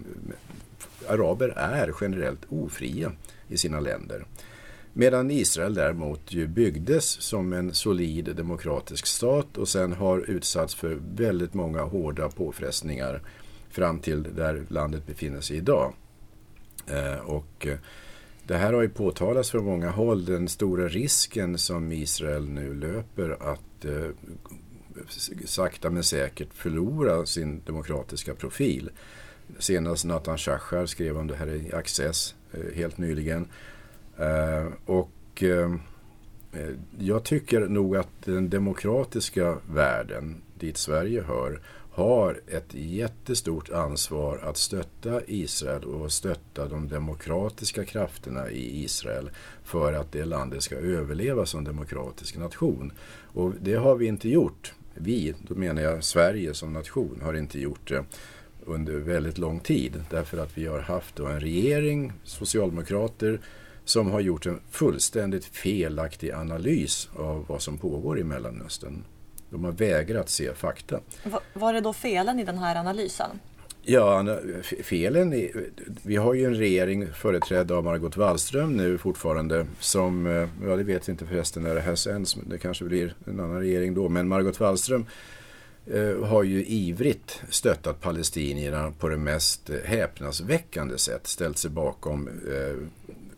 [1.07, 3.11] Araber är generellt ofria
[3.53, 4.25] i sina länder.
[4.93, 10.99] Medan Israel däremot ju byggdes som en solid demokratisk stat och sen har utsatts för
[11.15, 13.21] väldigt många hårda påfrestningar
[13.69, 15.93] fram till där landet befinner sig idag.
[16.87, 17.77] Eh, och eh,
[18.47, 23.51] det här har ju påtalats från många håll, den stora risken som Israel nu löper
[23.51, 24.09] att eh,
[25.45, 28.89] sakta men säkert förlora sin demokratiska profil.
[29.59, 33.47] Senast Nathan Shachar skrev om det här i Access Eh, helt nyligen.
[34.17, 35.75] Eh, och eh,
[36.99, 41.61] jag tycker nog att den demokratiska världen, dit Sverige hör,
[41.91, 49.29] har ett jättestort ansvar att stötta Israel och stötta de demokratiska krafterna i Israel
[49.63, 52.91] för att det landet ska överleva som demokratisk nation.
[53.33, 54.73] Och det har vi inte gjort.
[54.93, 58.05] Vi, då menar jag Sverige som nation, har inte gjort det
[58.65, 60.03] under väldigt lång tid.
[60.09, 63.39] Därför att vi har haft en regering, socialdemokrater,
[63.85, 69.03] som har gjort en fullständigt felaktig analys av vad som pågår i Mellanöstern.
[69.49, 70.99] De har vägrat se fakta.
[71.23, 73.39] Va, var är då felen i den här analysen?
[73.85, 74.37] Ja,
[74.83, 75.69] felen är,
[76.03, 80.83] Vi har ju en regering företrädd av Margot Wallström nu fortfarande som, eh, ja det
[80.83, 84.09] vet vi inte förresten när det här sänds, det kanske blir en annan regering då,
[84.09, 85.05] men Margot Wallström
[86.23, 92.87] har ju ivrigt stöttat palestinierna på det mest eh, häpnadsväckande sätt, ställt sig bakom eh,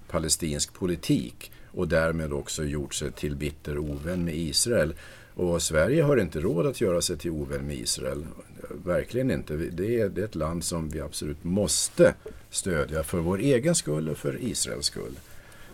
[0.08, 4.94] palestinsk politik och därmed också gjort sig till bitter ovän med Israel.
[5.34, 8.26] Och Sverige har inte råd att göra sig till ovän med Israel.
[8.70, 9.56] Verkligen inte.
[9.56, 12.14] Det är, det är ett land som vi absolut måste
[12.50, 15.20] stödja för vår egen skull och för Israels skull.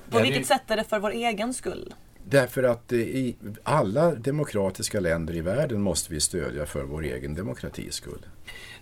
[0.10, 1.93] På vilket sätt är det för vår egen skull?
[2.25, 7.93] Därför att i alla demokratiska länder i världen måste vi stödja för vår egen demokratis
[7.93, 8.25] skull.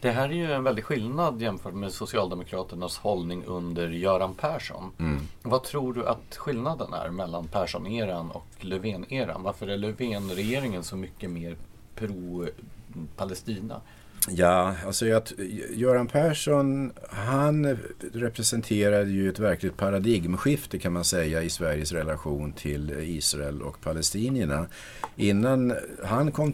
[0.02, 4.92] Det här är ju en väldig skillnad jämfört med Socialdemokraternas hållning under Göran Persson.
[5.00, 5.20] Mm.
[5.42, 9.44] Vad tror du att skillnaden är mellan Persson-eran och Löfven-eran?
[9.44, 11.58] Varför är Löfven-regeringen så mycket mer
[11.96, 13.82] pro-Palestina?
[14.28, 15.24] Ja, alltså jag,
[15.72, 17.78] Göran Persson han
[18.14, 24.68] representerade ju ett verkligt paradigmskifte kan man säga i Sveriges relation till Israel och palestinierna.
[25.16, 26.54] Innan han kom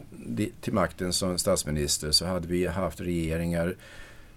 [0.62, 3.76] till makten som statsminister så hade vi haft regeringar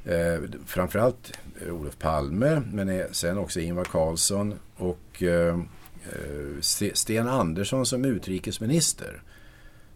[0.04, 1.32] eh, framförallt
[1.66, 5.58] eh, Olof Palme men eh, sen också Ingvar Carlsson och eh,
[6.04, 6.60] eh
[6.94, 9.22] Sten Andersson som utrikesminister,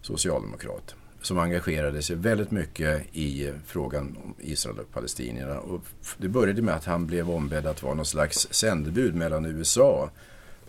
[0.01, 5.59] socialdemokrat som engagerade sig väldigt mycket i frågan om Israel och palestinierna.
[5.59, 5.81] Och
[6.17, 10.09] det började med att han blev ombedd att vara någon slags sändebud mellan USA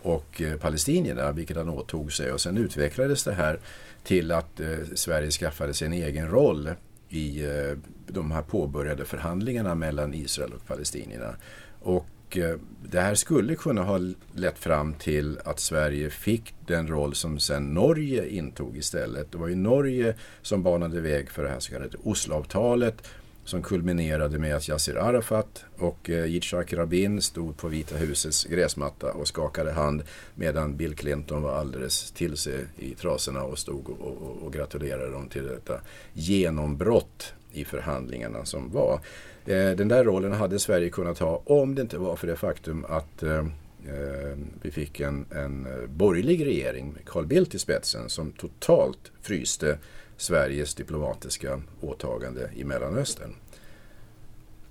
[0.03, 2.33] och eh, palestinierna, vilket han åtog sig.
[2.33, 3.59] Och sen utvecklades det här
[4.05, 6.71] till att eh, Sverige skaffade sig en egen roll
[7.09, 11.37] i eh, de här påbörjade förhandlingarna mellan Israel och palestinierna.
[11.81, 13.99] Och Eh, det här skulle kunna ha
[14.35, 19.33] lett fram till att Sverige fick den roll som sen Norge intog istället.
[19.33, 23.03] Det var ju Norge som banade väg för det här så kallade Osloavtalet
[23.44, 29.12] som kulminerade med att Yassir Arafat och eh, Yitzhak Rabin stod på Vita husets gräsmatta
[29.12, 30.03] och skakade hand
[30.35, 35.11] medan Bill Clinton var alldeles till sig i trasorna och stod och, och, och gratulerade
[35.11, 35.81] dem till detta
[36.12, 39.01] genombrott i förhandlingarna som var.
[39.47, 42.85] Eh, den där rollen hade Sverige kunnat ha om det inte var för det faktum
[42.89, 48.33] att eh, eh, vi fick en, en borgerlig regering med Carl Bildt i spetsen som
[48.33, 49.79] totalt fryste
[50.17, 53.35] Sveriges diplomatiska åtagande i Mellanöstern.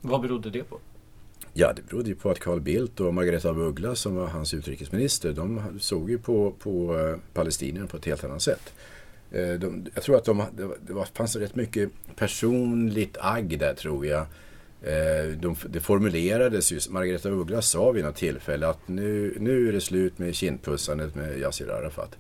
[0.02, 0.80] Vad berodde det på?
[1.54, 5.34] Ja, det berodde på att Carl Bildt och Margareta af Ugglas som var hans utrikesminister,
[5.34, 6.96] de såg ju på, på
[7.34, 8.74] palestinierna på ett helt annat sätt.
[9.60, 10.44] De, jag tror att de,
[10.88, 14.26] det var, fanns rätt mycket personligt agg där tror jag.
[14.84, 19.74] Eh, de, det formulerades ju, Margareta Ugglas sa vid något tillfälle att nu, nu är
[19.74, 22.18] det slut med kindpussandet med Yassir Arafat.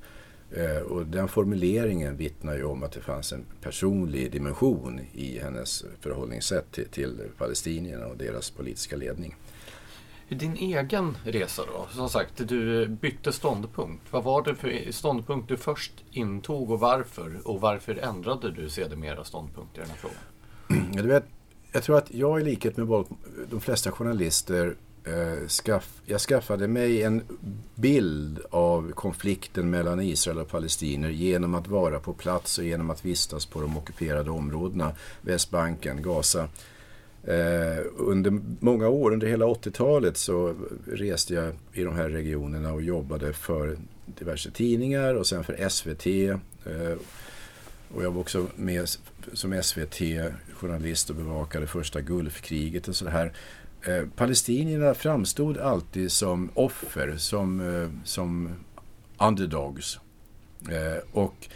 [0.51, 5.85] Eh, och den formuleringen vittnar ju om att det fanns en personlig dimension i hennes
[5.99, 9.35] förhållningssätt till, till palestinierna och deras politiska ledning.
[10.29, 11.87] Din egen resa då?
[11.91, 14.03] Som sagt, du bytte ståndpunkt.
[14.11, 17.47] Vad var det för ståndpunkt du först intog och varför?
[17.47, 20.91] Och varför ändrade du sedermera ståndpunkt i den här frågan?
[21.03, 21.25] Du vet,
[21.73, 23.05] jag tror att jag i likhet med
[23.49, 27.21] de flesta journalister eh, skaff, jag skaffade mig en
[27.75, 33.05] bild av konflikten mellan Israel och palestinier genom att vara på plats och genom att
[33.05, 36.49] vistas på de ockuperade områdena, Västbanken, Gaza.
[37.23, 40.55] Eh, under många år, under hela 80-talet, så
[40.87, 46.07] reste jag i de här regionerna och jobbade för diverse tidningar och sen för SVT.
[46.65, 46.97] Eh,
[47.95, 48.87] och jag var också med
[49.33, 53.33] som SVT-journalist och bevakade första Gulfkriget och sådär.
[53.81, 58.49] Eh, palestinierna framstod alltid som offer, som, eh, som
[59.17, 59.99] underdogs.
[60.69, 61.47] Eh, och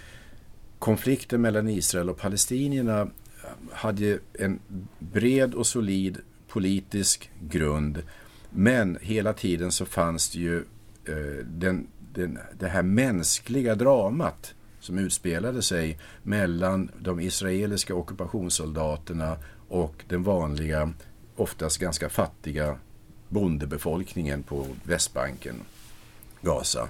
[0.79, 3.07] konflikten mellan Israel och palestinierna
[3.71, 4.59] hade en
[4.99, 8.03] bred och solid politisk grund.
[8.49, 10.57] Men hela tiden så fanns det ju
[11.05, 14.53] eh, den, den, det här mänskliga dramat
[14.87, 20.93] som utspelade sig mellan de israeliska ockupationssoldaterna och den vanliga,
[21.35, 22.77] oftast ganska fattiga
[23.29, 25.55] bondebefolkningen på Västbanken,
[26.41, 26.89] Gaza.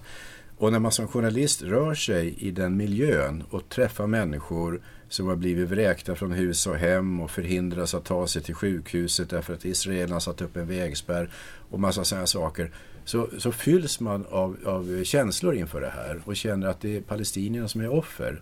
[0.57, 5.35] Och när man som journalist rör sig i den miljön och träffar människor som har
[5.35, 9.65] blivit vräkta från hus och hem och förhindras att ta sig till sjukhuset därför att
[9.65, 11.29] israelerna satt upp en vägspärr
[11.69, 12.71] och massa sådana saker.
[13.07, 17.01] Så, så fylls man av, av känslor inför det här och känner att det är
[17.01, 18.41] palestinierna som är offer.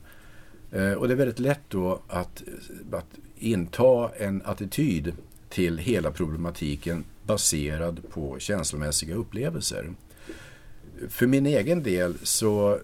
[0.72, 2.44] Eh, och det är väldigt lätt då att,
[2.92, 5.14] att inta en attityd
[5.50, 9.94] till hela problematiken baserad på känslomässiga upplevelser.
[11.10, 12.80] För min egen del så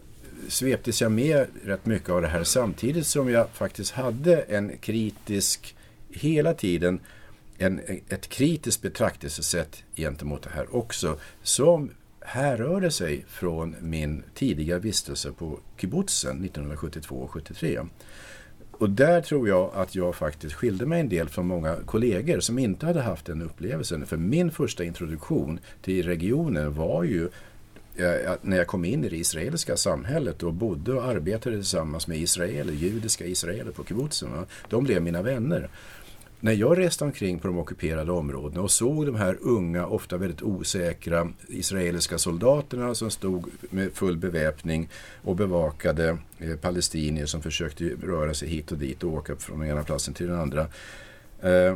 [0.48, 5.76] sveptes jag med rätt mycket av det här samtidigt som jag faktiskt hade en kritisk,
[6.10, 7.00] hela tiden,
[7.62, 15.32] en, ett kritiskt betraktelsesätt gentemot det här också som härrörde sig från min tidiga vistelse
[15.32, 17.80] på kibbutzen 1972 och 73.
[18.71, 22.60] Och där tror jag att jag faktiskt skilde mig en del från många kollegor som
[22.60, 24.06] inte hade haft den upplevelsen.
[24.06, 27.30] För min första introduktion till regionen var ju
[27.95, 32.17] eh, när jag kom in i det israeliska samhället och bodde och arbetade tillsammans med
[32.17, 34.30] israeler, judiska israeler på kibbutzen.
[34.69, 35.69] De blev mina vänner.
[36.43, 40.41] När jag reste omkring på de ockuperade områdena och såg de här unga, ofta väldigt
[40.41, 44.89] osäkra israeliska soldaterna som stod med full beväpning
[45.21, 49.69] och bevakade eh, palestinier som försökte röra sig hit och dit och åka från den
[49.69, 50.67] ena platsen till den andra.
[51.41, 51.75] Eh,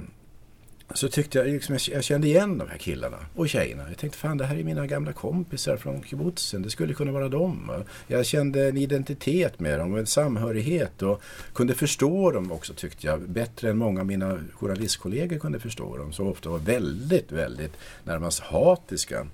[0.93, 3.83] så tyckte jag, liksom, jag kände igen de här killarna och tjejerna.
[3.87, 6.61] Jag tänkte fan det här är mina gamla kompisar från kibbutzen.
[6.61, 7.83] Det skulle kunna vara dem.
[8.07, 11.21] Jag kände en identitet med dem och en samhörighet och
[11.53, 13.21] kunde förstå dem också tyckte jag.
[13.21, 16.13] Bättre än många av mina journalistkollegor kunde förstå dem.
[16.13, 19.27] Som ofta var väldigt, väldigt närmast hatiska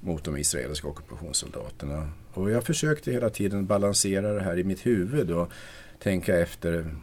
[0.00, 2.08] mot de israeliska ockupationssoldaterna.
[2.32, 5.50] Och jag försökte hela tiden balansera det här i mitt huvud och
[5.98, 6.94] tänka efter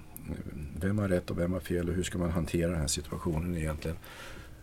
[0.81, 3.57] vem har rätt och vem har fel och hur ska man hantera den här situationen
[3.57, 3.97] egentligen.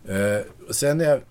[0.05, 1.21] Eh, sen, jag,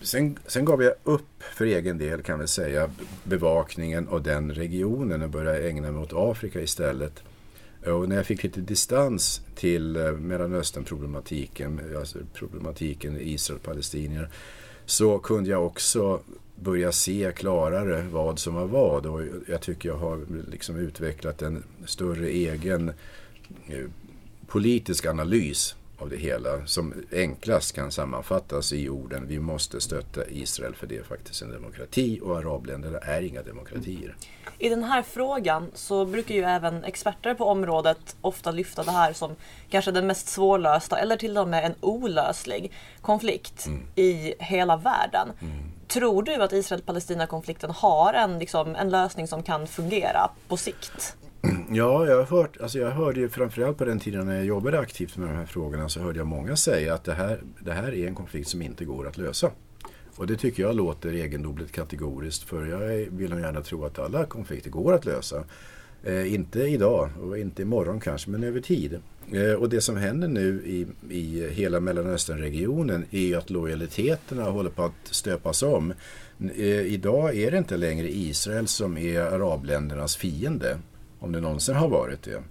[0.00, 2.90] sen, sen gav jag upp för egen del kan vi säga
[3.24, 7.22] bevakningen av den regionen och började ägna mig åt Afrika istället.
[7.86, 14.28] Och när jag fick lite distans till eh, Mellanöstern-problematiken, alltså problematiken Israel-Palestinier,
[14.86, 16.20] så kunde jag också
[16.54, 19.06] börja se klarare vad som var vad.
[19.06, 22.94] Och jag tycker jag har liksom utvecklat en större egen Eh,
[24.46, 30.74] politisk analys av det hela som enklast kan sammanfattas i orden vi måste stötta Israel
[30.74, 34.16] för det är faktiskt en demokrati och arabländerna är inga demokratier.
[34.58, 39.12] I den här frågan så brukar ju även experter på området ofta lyfta det här
[39.12, 39.36] som
[39.70, 43.86] kanske den mest svårlösta eller till och med en olöslig konflikt mm.
[43.94, 45.28] i hela världen.
[45.40, 45.58] Mm.
[45.88, 51.16] Tror du att Israel-Palestina-konflikten har en, liksom, en lösning som kan fungera på sikt?
[51.70, 54.78] Ja, jag har hört, alltså jag hörde ju framförallt på den tiden när jag jobbade
[54.78, 57.94] aktivt med de här frågorna så hörde jag många säga att det här, det här
[57.94, 59.50] är en konflikt som inte går att lösa.
[60.16, 64.24] Och det tycker jag låter egendomligt kategoriskt för jag vill nog gärna tro att alla
[64.24, 65.44] konflikter går att lösa.
[66.04, 68.98] Eh, inte idag och inte imorgon kanske, men över tid.
[69.32, 74.70] Eh, och det som händer nu i, i hela Mellanösternregionen är ju att lojaliteterna håller
[74.70, 75.92] på att stöpas om.
[76.56, 80.78] Eh, idag är det inte längre Israel som är arabländernas fiende.
[81.18, 82.42] Om det någonsin har varit det.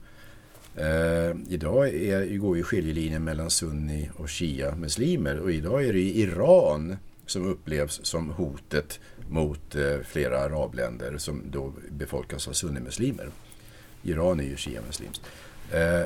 [0.76, 6.98] Eh, idag är, går ju skiljelinjen mellan sunni och shia-muslimer och idag är det Iran
[7.26, 9.00] som upplevs som hotet
[9.30, 13.30] mot eh, flera arabländer som då befolkas av sunnimuslimer.
[14.04, 15.22] Iran är ju shia-muslimskt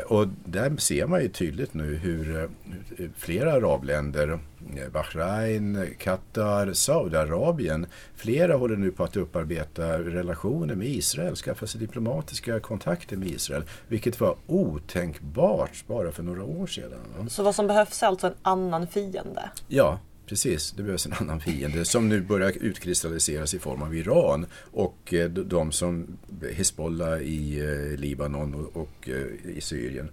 [0.05, 4.39] och där ser man ju tydligt nu hur eh, flera arabländer,
[4.77, 7.85] eh, Bahrain, Qatar, Saudiarabien,
[8.15, 13.63] flera håller nu på att upparbeta relationer med Israel, skaffa sig diplomatiska kontakter med Israel,
[13.87, 17.29] vilket var otänkbart bara för några år sedan.
[17.29, 19.49] Så vad som behövs är alltså en annan fiende?
[19.67, 19.99] Ja,
[20.31, 20.71] precis.
[20.71, 25.29] Det behövs en annan fiende som nu börjar utkristalliseras i form av Iran och eh,
[25.29, 26.17] de som
[26.55, 30.09] Hezbollah i eh, Libanon och, eh, i Syrien.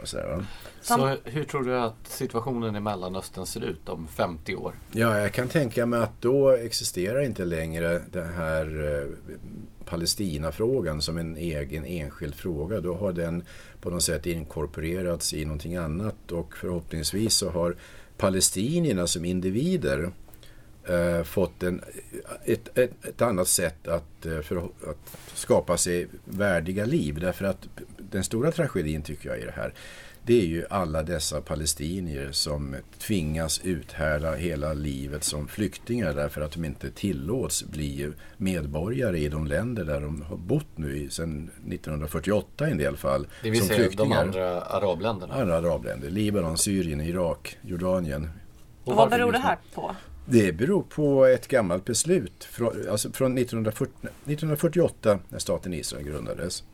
[0.00, 0.42] Och så,
[0.80, 4.74] så hur tror du att situationen i Mellanöstern ser ut om 50 år?
[4.92, 9.06] Ja, jag kan tänka mig att då existerar inte längre den här
[9.84, 12.80] Palestinafrågan som en egen enskild fråga.
[12.80, 13.44] Då har den
[13.80, 17.76] på något sätt inkorporerats i någonting annat och förhoppningsvis så har
[18.22, 20.10] palestinierna som individer
[20.88, 21.82] eh, fått en,
[22.44, 27.20] ett, ett, ett, annat sätt att, eh, för, att skapa sig värdiga liv.
[27.20, 27.68] Därför att
[27.98, 29.74] den stora tragedin tycker jag i det här
[30.26, 36.52] det är ju alla dessa palestinier som tvingas uthärda hela livet som flyktingar därför att
[36.52, 42.68] de inte tillåts bli medborgare i de länder där de har bott nu sedan 1948
[42.68, 43.26] i en del fall.
[43.42, 45.34] Det vill säga de andra arabländerna?
[45.34, 46.10] Andra arabländer.
[46.10, 48.30] Libanon, Syrien, Irak, Jordanien.
[48.84, 49.96] Och vad beror det här på?
[50.26, 56.64] Det beror på ett gammalt beslut från, alltså från 1940, 1948 när staten Israel grundades.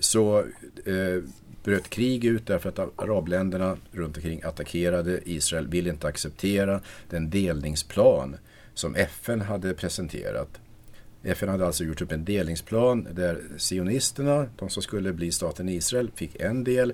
[0.00, 1.22] Så eh,
[1.66, 5.20] bröt krig ut därför att arabländerna runt omkring attackerade.
[5.24, 8.36] Israel ville inte acceptera den delningsplan
[8.74, 10.48] som FN hade presenterat.
[11.22, 16.10] FN hade alltså gjort upp en delningsplan där sionisterna, de som skulle bli staten Israel,
[16.14, 16.92] fick en del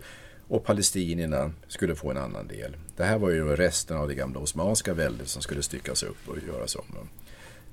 [0.49, 2.77] och palestinierna skulle få en annan del.
[2.97, 6.37] Det här var ju resten av det gamla osmanska väldet som skulle styckas upp och
[6.47, 7.09] göras om.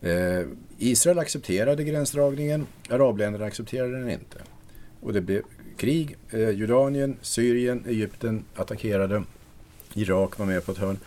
[0.09, 0.45] Eh,
[0.77, 4.37] Israel accepterade gränsdragningen, arabländerna accepterade den inte.
[5.01, 5.41] Och det blev
[5.79, 6.17] krig.
[6.29, 9.23] Eh, Jordanien, Syrien, Egypten attackerade.
[9.93, 10.97] Irak var med på ett hörn.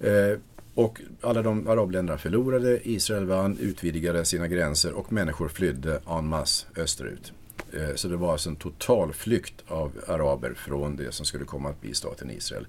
[0.00, 0.38] Eh,
[0.74, 2.88] och alla de arabländerna förlorade.
[2.88, 7.32] Israel vann, utvidgade sina gränser och människor flydde en masse österut.
[7.72, 11.68] Eh, så det var alltså en total flykt av araber från det som skulle komma
[11.68, 12.66] att bli staten Israel.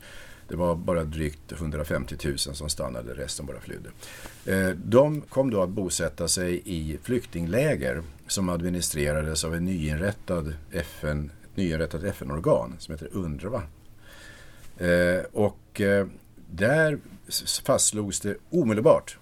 [0.47, 3.89] Det var bara drygt 150 000 som stannade, resten bara flydde.
[4.45, 11.31] Eh, de kom då att bosätta sig i flyktingläger som administrerades av en nyinrättad FN,
[11.55, 13.63] nyinrättat FN-organ som heter UNRWA.
[14.77, 16.07] Eh, och eh,
[16.49, 16.99] där
[17.63, 19.17] fastslogs det omedelbart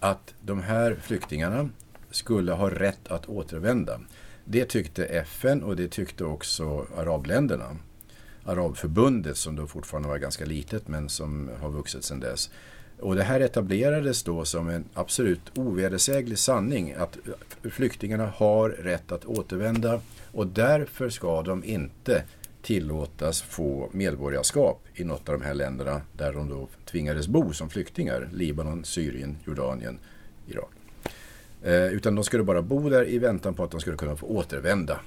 [0.00, 1.68] att de här flyktingarna
[2.10, 4.00] skulle ha rätt att återvända.
[4.44, 7.76] Det tyckte FN och det tyckte också arabländerna.
[8.48, 12.50] Arabförbundet som då fortfarande var ganska litet men som har vuxit sedan dess.
[13.00, 17.18] Och det här etablerades då som en absolut ovedersäglig sanning att
[17.62, 20.00] flyktingarna har rätt att återvända
[20.32, 22.24] och därför ska de inte
[22.62, 27.70] tillåtas få medborgarskap i något av de här länderna där de då tvingades bo som
[27.70, 28.28] flyktingar.
[28.32, 29.98] Libanon, Syrien, Jordanien,
[30.46, 30.70] Irak.
[31.62, 34.26] Eh, utan de skulle bara bo där i väntan på att de skulle kunna få
[34.26, 35.00] återvända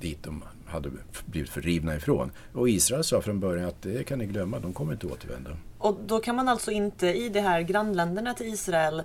[0.00, 0.44] dit de
[0.76, 0.90] hade
[1.26, 2.30] blivit fördrivna ifrån.
[2.52, 5.50] Och Israel sa från början att det kan ni glömma, de kommer inte återvända.
[5.78, 9.02] Och då kan man alltså inte i de här grannländerna till Israel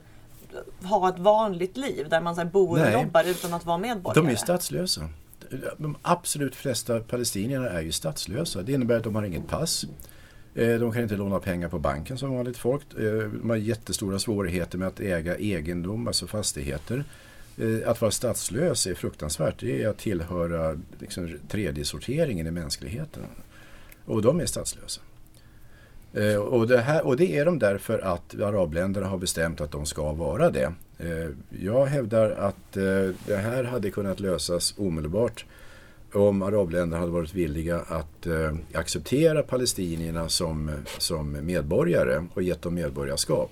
[0.84, 2.94] ha ett vanligt liv där man så bor och Nej.
[2.94, 4.28] jobbar utan att vara medborgare?
[4.28, 5.10] De är statslösa.
[5.78, 8.62] De absolut flesta palestinierna är ju statslösa.
[8.62, 9.86] Det innebär att de har inget pass.
[10.56, 12.94] Eh, de kan inte låna pengar på banken som vanligt folk.
[12.94, 13.04] Eh,
[13.42, 17.04] de har jättestora svårigheter med att äga egendom, alltså fastigheter.
[17.58, 19.60] Eh, att vara statslös är fruktansvärt.
[19.60, 23.24] Det är att tillhöra liksom, tredje sorteringen i mänskligheten.
[24.06, 25.02] Och de är statslösa.
[26.14, 29.86] Eh, och det, här, och det är de därför att arabländerna har bestämt att de
[29.86, 30.74] ska vara det.
[30.97, 31.30] Eh,
[31.60, 35.45] jag hävdar att eh, det här hade kunnat lösas omedelbart
[36.14, 42.74] om arabländerna hade varit villiga att eh, acceptera palestinierna som, som medborgare och gett dem
[42.74, 43.52] medborgarskap.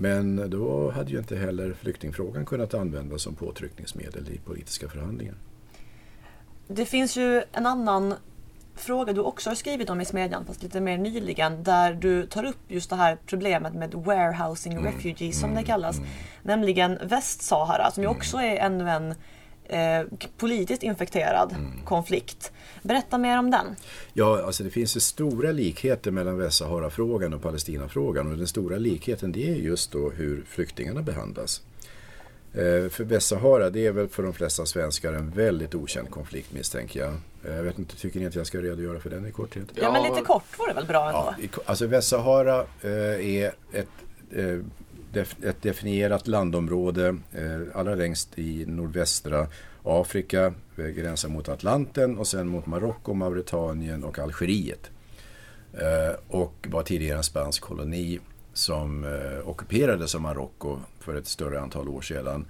[0.00, 5.34] Men då hade ju inte heller flyktingfrågan kunnat användas som påtryckningsmedel i politiska förhandlingar.
[6.68, 8.14] Det finns ju en annan
[8.74, 12.44] fråga du också har skrivit om i Smedjan, fast lite mer nyligen, där du tar
[12.44, 15.98] upp just det här problemet med warehousing mm, refugees som mm, det kallas.
[15.98, 16.08] Mm.
[16.42, 18.16] Nämligen Västsahara som ju mm.
[18.16, 19.14] också är ännu en
[19.68, 21.84] eh, politiskt infekterad mm.
[21.84, 22.52] konflikt.
[22.82, 23.66] Berätta mer om den.
[24.12, 29.32] Ja, alltså det finns ju stora likheter mellan Västsahara-frågan och Palestina-frågan och den stora likheten
[29.32, 31.62] det är just då hur flyktingarna behandlas.
[32.52, 37.00] Eh, för Västsahara, det är väl för de flesta svenskar en väldigt okänd konflikt misstänker
[37.00, 37.12] jag.
[37.44, 39.64] Eh, jag vet inte, tycker ni att jag ska redogöra för den i korthet?
[39.74, 41.34] Ja, men lite kort vore väl bra ändå?
[41.52, 43.88] Ja, alltså Västsahara eh, är ett
[45.20, 49.46] ett definierat landområde eh, allra längst i nordvästra
[49.88, 54.90] Afrika, eh, gränsar mot Atlanten och sen mot Marocko, Mauretanien och Algeriet.
[55.72, 58.20] Eh, och var tidigare en spansk koloni
[58.52, 62.46] som eh, ockuperades av Marocko för ett större antal år sedan.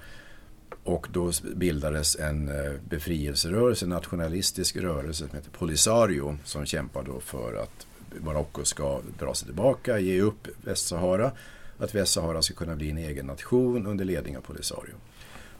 [0.84, 2.50] Och då bildades en
[2.88, 7.86] befrielserörelse, en nationalistisk rörelse som heter Polisario som kämpar då för att
[8.20, 11.32] Marocko ska dra sig tillbaka, ge upp Västsahara
[11.78, 14.94] att Västsahara ska kunna bli en egen nation under ledning av Polisario.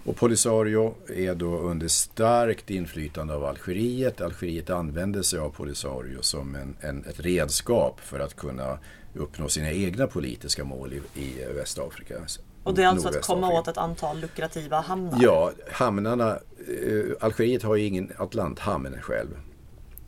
[0.04, 4.20] Och Polisario är då under starkt inflytande av Algeriet.
[4.20, 8.78] Algeriet använder sig av Polisario som en, en, ett redskap för att kunna
[9.14, 12.14] uppnå sina egna politiska mål i, i Västafrika.
[12.62, 15.18] Och det är alltså att komma åt ett antal lukrativa hamnar?
[15.22, 16.38] Ja, hamnarna.
[16.68, 19.28] Eh, Algeriet har ju ingen Atlanthamn själv.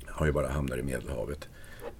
[0.06, 1.48] Har ju bara hamnar i Medelhavet.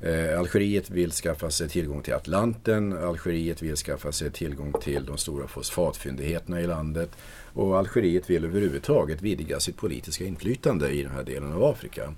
[0.03, 2.93] Eh, Algeriet vill skaffa sig tillgång till Atlanten.
[2.93, 7.11] Algeriet vill skaffa sig tillgång till de stora fosfatfyndigheterna i landet.
[7.53, 12.15] Och Algeriet vill överhuvudtaget vidga sitt politiska inflytande i den här delen av Afrika.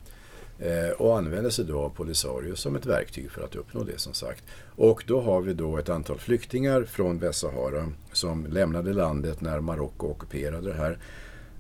[0.59, 4.12] Eh, och använder sig då av Polisario som ett verktyg för att uppnå det som
[4.12, 4.45] sagt.
[4.76, 10.07] Och då har vi då ett antal flyktingar från Västsahara som lämnade landet när Marocko
[10.07, 10.99] ockuperade det här.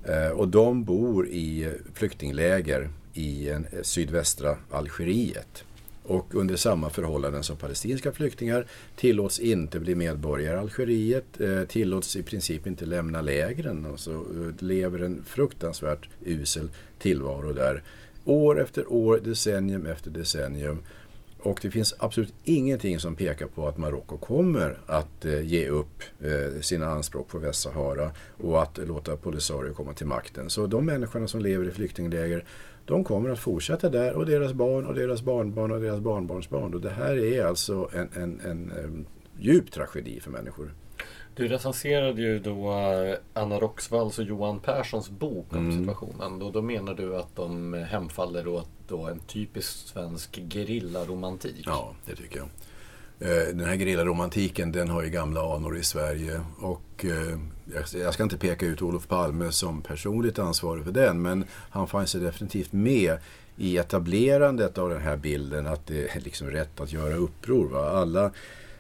[0.04, 5.64] Eh, och de bor i flyktingläger i en, eh, sydvästra Algeriet.
[6.04, 12.16] Och under samma förhållanden som palestinska flyktingar tillåts inte bli medborgare i Algeriet, eh, tillåts
[12.16, 14.24] i princip inte lämna lägren och så
[14.58, 17.82] lever en fruktansvärt usel tillvaro där.
[18.24, 20.78] År efter år, decennium efter decennium.
[21.38, 26.02] Och det finns absolut ingenting som pekar på att Marocko kommer att eh, ge upp
[26.60, 30.50] sina anspråk på Västsahara och att låta Polisario komma till makten.
[30.50, 32.44] Så de människorna som lever i flyktingläger
[32.84, 36.74] de kommer att fortsätta där och deras barn och deras barnbarn och deras barnbarnsbarn.
[36.74, 39.06] Och det här är alltså en, en, en, en
[39.38, 40.74] djup tragedi för människor.
[41.34, 45.78] Du recenserade ju då eh, Anna Roxvalls och Johan Perssons bok om mm.
[45.78, 46.42] situationen.
[46.42, 51.64] Och då menar du att de hemfaller åt då en typisk svensk gerillaromantik?
[51.66, 52.48] Ja, det tycker jag.
[53.24, 56.40] Eh, den här gerillaromantiken den har ju gamla anor i Sverige.
[56.58, 57.38] Och eh,
[58.00, 61.22] jag ska inte peka ut Olof Palme som personligt ansvarig för den.
[61.22, 63.18] Men han fanns ju definitivt med
[63.56, 67.68] i etablerandet av den här bilden att det är liksom rätt att göra uppror.
[67.68, 67.90] Va?
[67.90, 68.30] Alla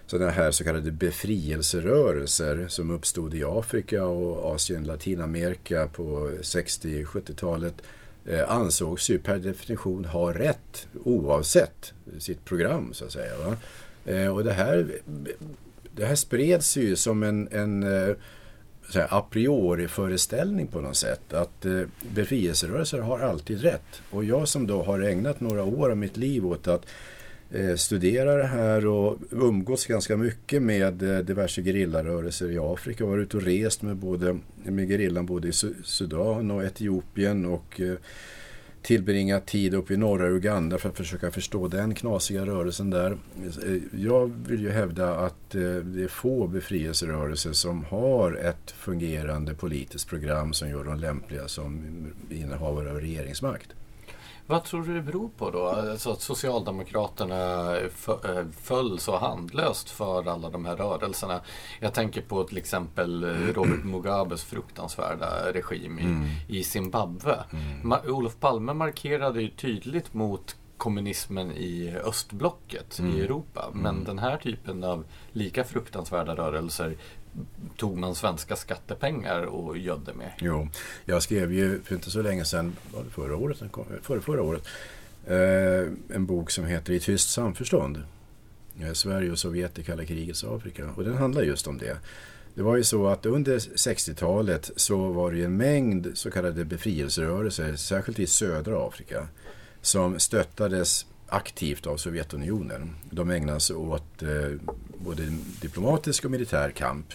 [0.06, 7.74] sådana här så kallade befrielserörelser som uppstod i Afrika och Asien, Latinamerika på 60-70-talet
[8.26, 13.38] eh, ansågs ju per definition ha rätt oavsett sitt program så att säga.
[13.38, 13.56] Va?
[14.04, 15.00] Eh, och det här,
[15.96, 18.14] det här spreds ju som en, en eh,
[18.94, 21.32] här, a priori-föreställning på något sätt.
[21.32, 21.80] Att eh,
[22.14, 24.02] befrielserörelser har alltid rätt.
[24.10, 26.86] Och jag som då har ägnat några år av mitt liv åt att
[27.54, 33.06] Eh, det här och umgås ganska mycket med eh, diverse gerillarörelser i Afrika.
[33.06, 35.52] Varit ute och rest med, både, med gerillan både i
[35.84, 37.94] Sudan och Etiopien och eh,
[38.82, 43.10] tillbringa tid uppe i norra Uganda för att försöka förstå den knasiga rörelsen där.
[43.66, 49.54] Eh, jag vill ju hävda att eh, det är få befrielserörelser som har ett fungerande
[49.54, 51.84] politiskt program som gör dem lämpliga som
[52.30, 53.68] innehavare av regeringsmakt.
[54.46, 55.66] Vad tror du det beror på då?
[55.66, 61.40] Alltså att Socialdemokraterna eh, föll så handlöst för alla de här rörelserna.
[61.80, 63.24] Jag tänker på till exempel
[63.54, 66.26] Robert Mugabes fruktansvärda regim i, mm.
[66.48, 67.38] i Zimbabwe.
[67.52, 67.98] Mm.
[68.06, 73.16] Olof Palme markerade ju tydligt mot kommunismen i östblocket mm.
[73.16, 73.70] i Europa.
[73.72, 74.04] Men mm.
[74.04, 76.96] den här typen av lika fruktansvärda rörelser
[77.76, 80.32] tog man svenska skattepengar och gödde med.
[80.38, 80.68] Jo,
[81.04, 83.62] jag skrev ju för inte så länge sedan, var det förra året,
[84.02, 84.62] förra, förra året,
[85.26, 88.02] eh, en bok som heter I tyst samförstånd.
[88.80, 90.90] Eh, Sverige och Sovjet i kalla krigets Afrika.
[90.96, 91.96] Och den handlar just om det.
[92.54, 97.76] Det var ju så att under 60-talet så var det en mängd så kallade befrielserörelser,
[97.76, 99.28] särskilt i södra Afrika,
[99.80, 102.96] som stöttades aktivt av Sovjetunionen.
[103.10, 105.22] De ägnade sig åt eh, både
[105.60, 107.06] diplomatisk och militär kamp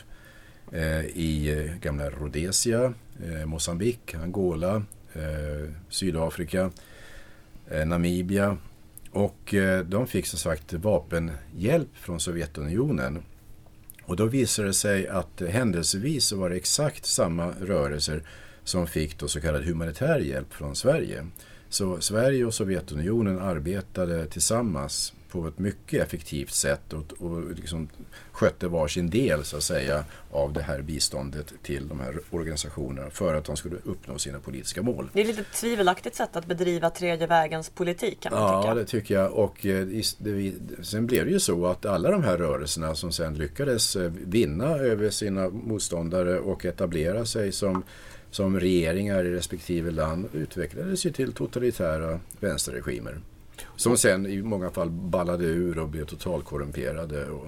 [0.72, 2.94] eh, i eh, gamla Rhodesia,
[3.26, 6.72] eh, Mosambik, Angola, eh, Sydafrika,
[7.70, 8.58] eh, Namibia.
[9.12, 13.24] Och eh, de fick som sagt vapenhjälp från Sovjetunionen.
[14.04, 18.24] Och då visade det sig att händelsevis så var det exakt samma rörelser
[18.64, 21.28] som fick då så kallad humanitär hjälp från Sverige.
[21.70, 27.90] Så Sverige och Sovjetunionen arbetade tillsammans på ett mycket effektivt sätt och, och liksom
[28.32, 33.36] skötte varsin del så att säga av det här biståndet till de här organisationerna för
[33.36, 35.10] att de skulle uppnå sina politiska mål.
[35.14, 38.70] Det är ett lite tvivelaktigt sätt att bedriva tredje vägens politik kan man ja, tycka.
[38.70, 39.34] Ja, det tycker jag.
[39.34, 39.86] Och eh,
[40.18, 44.12] det, sen blev det ju så att alla de här rörelserna som sen lyckades eh,
[44.12, 47.84] vinna över sina motståndare och etablera sig som
[48.38, 53.20] som regeringar i respektive land utvecklades ju till totalitära vänsterregimer.
[53.76, 57.30] Som sen i många fall ballade ur och blev totalkorrumperade.
[57.30, 57.48] Och...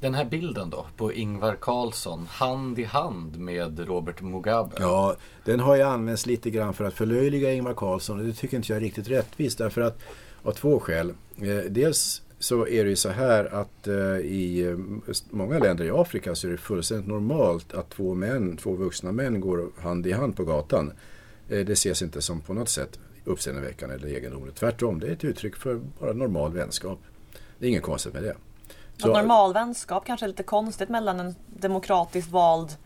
[0.00, 4.76] Den här bilden då på Ingvar Carlsson hand i hand med Robert Mugabe.
[4.78, 8.56] Ja, den har ju använts lite grann för att förlöjliga Ingvar Carlsson och det tycker
[8.56, 9.98] inte jag är riktigt rättvist därför att
[10.42, 11.14] av två skäl.
[11.36, 14.76] Eh, dels så är det ju så här att eh, i eh,
[15.30, 19.40] många länder i Afrika så är det fullständigt normalt att två män, två vuxna män
[19.40, 20.92] går hand i hand på gatan.
[21.48, 24.56] Eh, det ses inte som på något sätt uppseendeväckande eller egendomligt.
[24.56, 26.98] Tvärtom, det är ett uttryck för bara normal vänskap.
[27.58, 28.36] Det är inget konstigt med det.
[28.96, 32.76] Så, normal vänskap kanske är lite konstigt mellan en demokratiskt vald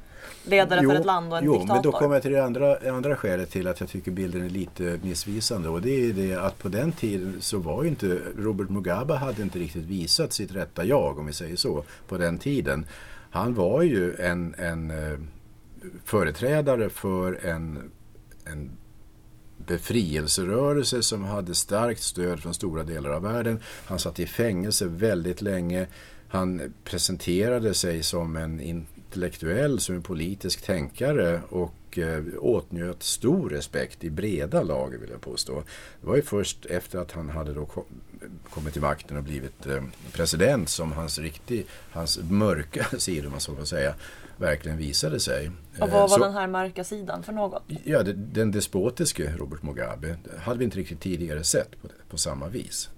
[0.44, 1.74] ledare jo, för ett land och en jo, diktator.
[1.74, 4.48] men då kommer jag till det andra, andra skälet till att jag tycker bilden är
[4.50, 5.68] lite missvisande.
[5.68, 9.42] Och det är det att på den tiden så var ju inte Robert Mugabe hade
[9.42, 12.86] inte riktigt visat sitt rätta jag om vi säger så på den tiden.
[13.30, 15.18] Han var ju en, en eh,
[16.04, 17.90] företrädare för en,
[18.44, 18.70] en
[19.66, 23.60] befrielserörelse som hade starkt stöd från stora delar av världen.
[23.84, 25.86] Han satt i fängelse väldigt länge.
[26.28, 28.60] Han presenterade sig som en
[29.08, 35.20] intellektuell, som en politisk tänkare och eh, åtnjöt stor respekt i breda lager vill jag
[35.20, 35.62] påstå.
[36.00, 37.66] Det var ju först efter att han hade då
[38.50, 39.82] kommit till makten och blivit eh,
[40.12, 43.94] president som hans riktig, hans mörka sida om man så får säga,
[44.36, 45.50] verkligen visade sig.
[45.80, 47.62] Och vad var så, den här mörka sidan för något?
[47.84, 52.90] Ja, den despotiske Robert Mugabe hade vi inte riktigt tidigare sett på, på samma vis.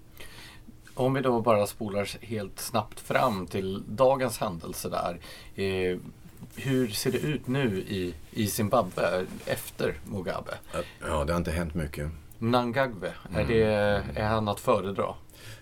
[0.95, 5.19] Om vi då bara spolar helt snabbt fram till dagens händelse där.
[5.65, 5.99] Eh,
[6.55, 10.55] hur ser det ut nu i, i Zimbabwe efter Mugabe?
[11.01, 12.11] Ja, det har inte hänt mycket.
[12.39, 13.63] Mnangagwe, är, det,
[14.15, 15.15] är han att föredra?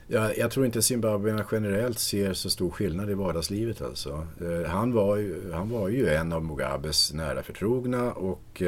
[0.07, 3.83] Ja, jag tror inte zimbabwierna generellt ser så stor skillnad i vardagslivet.
[3.83, 4.27] Alltså.
[4.41, 8.63] Eh, han, var ju, han var ju en av Mugabes nära förtrogna och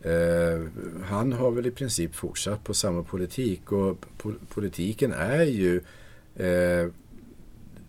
[0.00, 0.60] eh,
[1.04, 5.76] han har väl i princip fortsatt på samma politik och po politiken är ju
[6.36, 6.92] eh,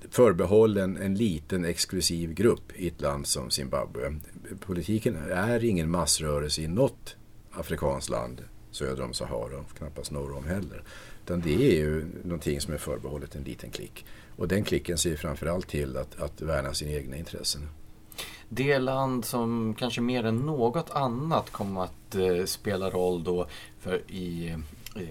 [0.09, 4.19] förbehållen en liten exklusiv grupp i ett land som Zimbabwe.
[4.59, 7.15] Politiken är ingen massrörelse i något
[7.51, 8.41] afrikanskt land
[8.71, 10.83] söder om Sahara och knappast norr om heller.
[11.23, 14.05] Utan det är ju någonting som är förbehållet en liten klick.
[14.35, 17.61] Och den klicken ser framförallt till att, att värna sina egna intressen
[18.53, 23.47] det land som kanske mer än något annat kom att eh, spela roll då
[23.79, 24.55] för i,
[24.95, 25.03] eh,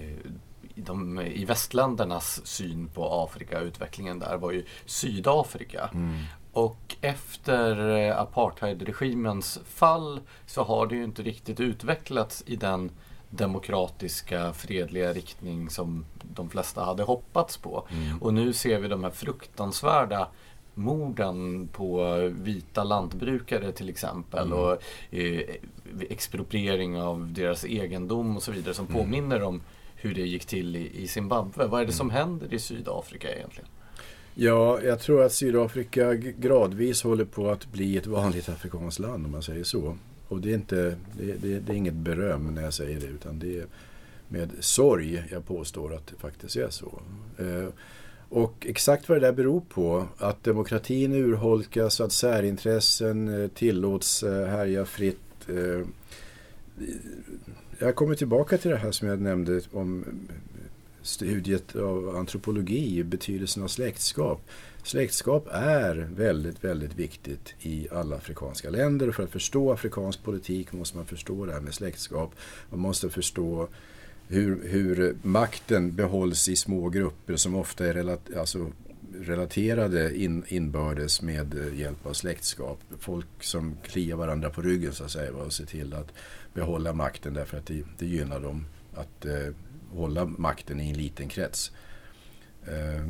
[0.75, 5.91] i, de, i västländernas syn på Afrika, utvecklingen där, var ju Sydafrika.
[5.93, 6.19] Mm.
[6.53, 12.91] Och efter eh, apartheidregimens fall så har det ju inte riktigt utvecklats i den
[13.31, 17.87] demokratiska, fredliga riktning som de flesta hade hoppats på.
[17.91, 18.23] Mm.
[18.23, 20.29] Och nu ser vi de här fruktansvärda
[20.81, 24.59] morden på vita lantbrukare till exempel mm.
[24.59, 25.41] och eh,
[26.09, 28.99] expropriering av deras egendom och så vidare som mm.
[28.99, 29.63] påminner om
[29.95, 31.67] hur det gick till i, i Zimbabwe.
[31.67, 32.17] Vad är det som mm.
[32.17, 33.69] händer i Sydafrika egentligen?
[34.35, 39.33] Ja, jag tror att Sydafrika gradvis håller på att bli ett vanligt afrikanskt land om
[39.33, 39.97] man säger så.
[40.29, 43.39] Och det är, inte, det, det, det är inget beröm när jag säger det utan
[43.39, 43.67] det är
[44.29, 47.01] med sorg jag påstår att det faktiskt är så.
[47.39, 47.69] Eh,
[48.31, 54.47] och exakt vad det där beror på, att demokratin urholkas, att särintressen eh, tillåts eh,
[54.47, 55.49] härja fritt.
[55.49, 55.87] Eh,
[57.79, 60.05] jag kommer tillbaka till det här som jag nämnde om
[61.03, 64.41] studiet av antropologi, betydelsen av släktskap.
[64.83, 69.11] Släktskap är väldigt, väldigt viktigt i alla afrikanska länder.
[69.11, 72.35] För att förstå afrikansk politik måste man förstå det här med släktskap.
[72.71, 73.69] Man måste förstå
[74.31, 78.73] hur, hur makten behålls i små grupper som ofta är relat, alltså
[79.21, 82.79] relaterade in, inbördes med eh, hjälp av släktskap.
[82.99, 86.13] Folk som kliar varandra på ryggen så att säga och ser till att
[86.55, 89.55] behålla makten därför att det, det gynnar dem att eh,
[89.93, 91.73] hålla makten i en liten krets.
[92.67, 93.07] Eh,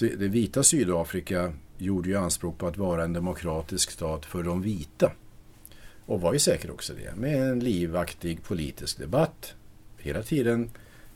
[0.00, 5.12] det vita Sydafrika gjorde ju anspråk på att vara en demokratisk stat för de vita.
[6.06, 7.16] Och var ju säkert också det.
[7.16, 9.54] Med en livaktig politisk debatt
[10.02, 10.70] hela tiden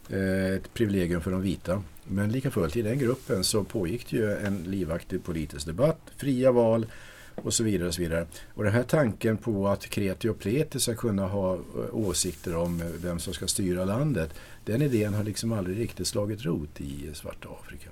[0.09, 1.82] eh, ett privilegium för de vita.
[2.05, 6.53] Men lika fullt i den gruppen så pågick det ju en livaktig politisk debatt, fria
[6.53, 6.87] val
[7.35, 7.89] och så vidare.
[7.89, 8.26] Och så vidare.
[8.55, 11.61] Och den här tanken på att kreti och pleti ska kunna ha eh,
[11.93, 16.80] åsikter om vem som ska styra landet, den idén har liksom aldrig riktigt slagit rot
[16.80, 17.91] i svarta Afrika.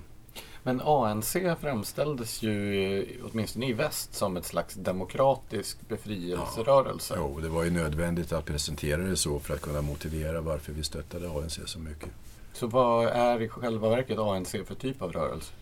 [0.63, 7.15] Men ANC framställdes ju, åtminstone i väst, som ett slags demokratisk befrielserörelse.
[7.17, 10.73] Ja, jo, det var ju nödvändigt att presentera det så för att kunna motivera varför
[10.73, 12.09] vi stöttade ANC så mycket.
[12.53, 15.53] Så vad är i själva verket ANC för typ av rörelse?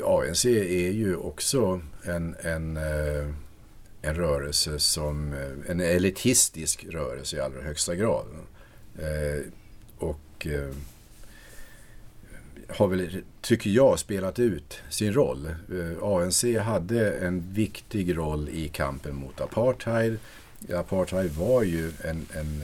[0.00, 3.28] Ja, ANC är ju också en, en, eh,
[4.02, 8.26] en rörelse som, eh, en elitistisk rörelse i allra högsta grad.
[8.98, 9.52] Eh,
[9.98, 10.46] och
[12.68, 15.46] har väl, tycker jag, spelat ut sin roll.
[15.46, 20.18] Eh, ANC hade en viktig roll i kampen mot apartheid.
[20.74, 22.62] Apartheid var ju en, en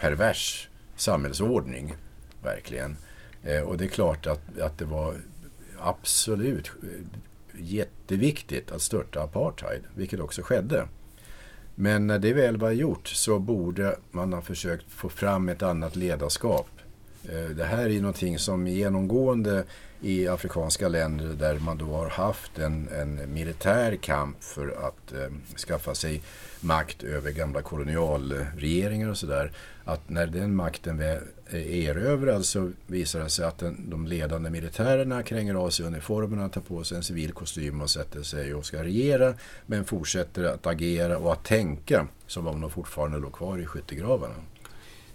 [0.00, 1.94] pervers samhällsordning,
[2.42, 2.96] verkligen.
[3.42, 5.16] Eh, och det är klart att, att det var
[5.78, 6.70] absolut
[7.58, 10.88] jätteviktigt att störta apartheid, vilket också skedde.
[11.74, 15.96] Men när det väl var gjort så borde man ha försökt få fram ett annat
[15.96, 16.68] ledarskap.
[17.32, 19.64] Eh, det här är någonting som genomgående
[20.00, 25.56] i afrikanska länder där man då har haft en, en militär kamp för att eh,
[25.56, 26.22] skaffa sig
[26.60, 29.52] makt över gamla kolonialregeringar och sådär.
[29.84, 31.22] Att när den makten är
[31.54, 36.48] erövrad så alltså visar det sig att den, de ledande militärerna kränger av sig uniformerna,
[36.48, 39.34] tar på sig en civil kostym och sätter sig och ska regera.
[39.66, 44.34] Men fortsätter att agera och att tänka som om de fortfarande låg kvar i skyttegravarna.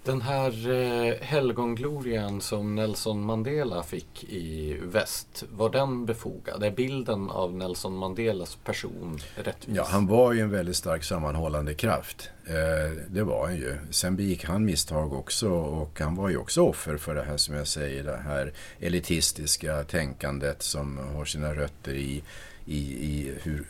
[0.04, 6.64] Den här eh, helgonglorian som Nelson Mandela fick i väst, var den befogad?
[6.64, 9.76] Är bilden av Nelson Mandelas person rättvis?
[9.76, 12.30] Ja, han var ju en väldigt stark sammanhållande kraft.
[12.46, 13.78] Eh, det var han ju.
[13.92, 17.56] Sen begick han misstag också och han var ju också offer för det här som
[17.56, 22.24] jag säger, det här elitistiska tänkandet som har sina rötter i,
[22.66, 23.66] i, i hur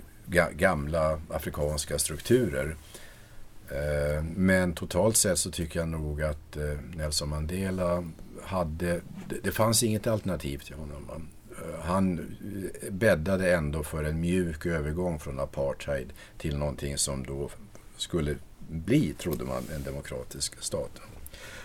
[0.51, 2.75] gamla afrikanska strukturer.
[3.71, 6.63] Eh, men totalt sett så tycker jag nog att eh,
[6.95, 8.03] Nelson Mandela
[8.43, 9.01] hade...
[9.43, 11.29] Det fanns inget alternativ till honom.
[11.51, 12.35] Eh, han
[12.89, 17.49] bäddade ändå för en mjuk övergång från apartheid till någonting som då
[17.97, 18.35] skulle
[18.67, 21.01] bli, trodde man, en demokratisk stat.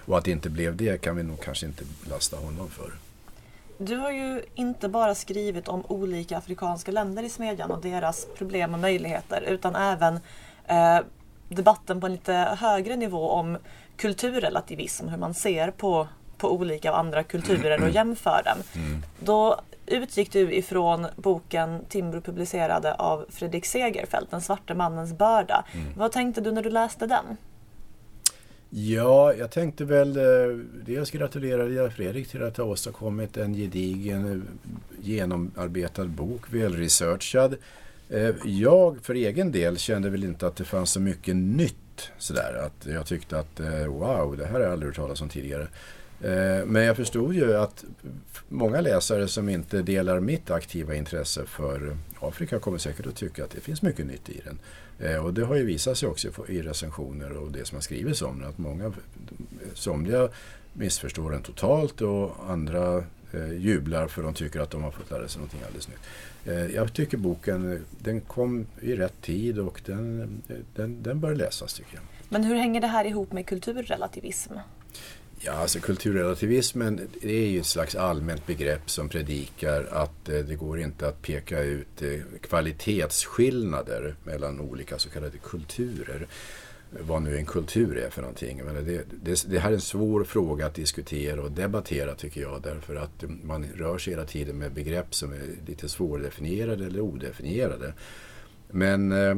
[0.05, 2.93] Och att det inte blev det kan vi nog kanske inte lasta honom för.
[3.79, 8.75] Du har ju inte bara skrivit om olika afrikanska länder i Smedjan och deras problem
[8.75, 10.21] och möjligheter utan även
[10.67, 11.01] eh,
[11.49, 13.59] debatten på en lite högre nivå om
[13.97, 18.59] kulturrelativism, hur man ser på, på olika andra kulturer och jämför dem.
[18.75, 19.03] Mm.
[19.21, 25.65] Då utgick du ifrån boken Timbro publicerade av Fredrik Segerfeldt, Den svarte mannens börda.
[25.75, 25.87] Mm.
[25.97, 27.37] Vad tänkte du när du läste den?
[28.71, 30.25] Ja, jag tänkte väl eh,
[30.87, 37.57] dels gratulerade jag Fredrik till att ha åstadkommit en gedigen eh, genomarbetad bok, välresearchad
[38.11, 42.67] Eh, jag för egen del kände väl inte att det fanns så mycket nytt sådär.
[42.67, 45.69] Att jag tyckte att eh, wow, det här har jag aldrig hört talas om tidigare.
[46.21, 47.85] Eh, men jag förstod ju att
[48.49, 53.51] många läsare som inte delar mitt aktiva intresse för Afrika kommer säkert att tycka att
[53.51, 54.59] det finns mycket nytt i den.
[55.21, 58.39] Och det har ju visat sig också i recensioner och det som har skrivits om
[58.41, 58.49] den.
[58.49, 58.93] Att många,
[59.75, 60.29] somliga
[60.73, 63.05] missförstår den totalt och andra
[63.59, 66.01] jublar för de tycker att de har fått lära sig någonting alldeles nytt.
[66.47, 70.43] Eh, jag tycker boken den kom i rätt tid och den,
[70.75, 72.03] den, den bör läsas tycker jag.
[72.29, 74.53] Men hur hänger det här ihop med kulturrelativism?
[75.41, 80.81] Ja, alltså kulturrelativismen är ju ett slags allmänt begrepp som predikar att eh, det går
[80.81, 86.27] inte att peka ut eh, kvalitetsskillnader mellan olika så kallade kulturer
[86.91, 88.63] vad nu en kultur är för någonting.
[88.65, 92.63] Men det, det, det, här är en svår fråga att diskutera och debattera tycker jag
[92.63, 97.01] därför att mm, man rör sig hela tiden med begrepp som är lite svårdefinierade eller
[97.01, 97.93] odefinierade.
[98.71, 99.37] Men eh,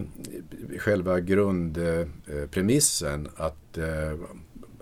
[0.79, 4.15] själva grundpremissen eh, att eh,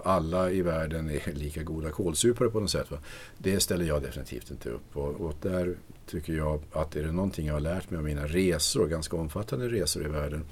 [0.03, 2.91] alla i världen är lika goda kålsupare på något sätt.
[2.91, 2.99] Va?
[3.39, 5.01] Det ställer jag definitivt inte upp på.
[5.01, 8.87] Och där tycker jag att är det någonting jag har lärt mig av mina resor,
[8.87, 10.45] ganska omfattande resor i världen,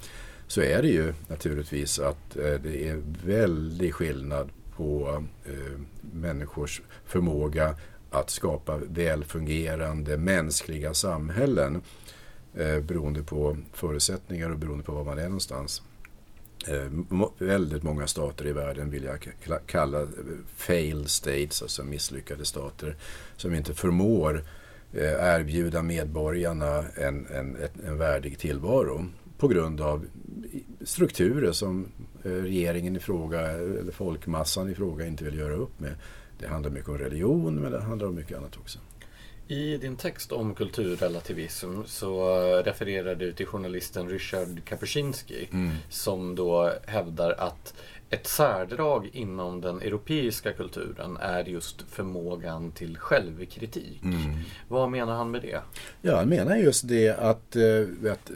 [0.47, 5.79] så är det ju naturligtvis att eh, det är väldig skillnad på eh,
[6.13, 7.75] människors förmåga
[8.09, 11.81] att skapa välfungerande mänskliga samhällen
[12.53, 15.81] eh, beroende på förutsättningar och beroende på var man är någonstans.
[17.37, 19.27] väldigt många stater i världen vill jag
[19.65, 20.07] kalla
[20.55, 22.95] fail states, alltså misslyckade stater
[23.37, 24.43] som inte förmår
[25.19, 29.05] erbjuda medborgarna en, en, en värdig tillvaro
[29.37, 30.05] på grund av
[30.81, 31.91] strukturer som
[32.23, 35.95] eh, regeringen i fråga, eller folkmassan i fråga inte vill göra upp med.
[36.39, 38.79] Det handlar mycket om religion men det handlar om mycket annat också.
[39.47, 45.71] I din text om kulturrelativism så refererar du till journalisten Richard Kapuscinski mm.
[45.89, 47.73] som då hävdar att
[48.09, 54.03] ett särdrag inom den europeiska kulturen är just förmågan till självkritik.
[54.03, 54.35] Mm.
[54.67, 55.61] Vad menar han med det?
[56.01, 58.31] Ja, han menar just det att, eh, att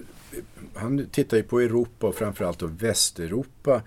[0.74, 3.82] han tittar ju på Europa och framförallt då Västeuropa.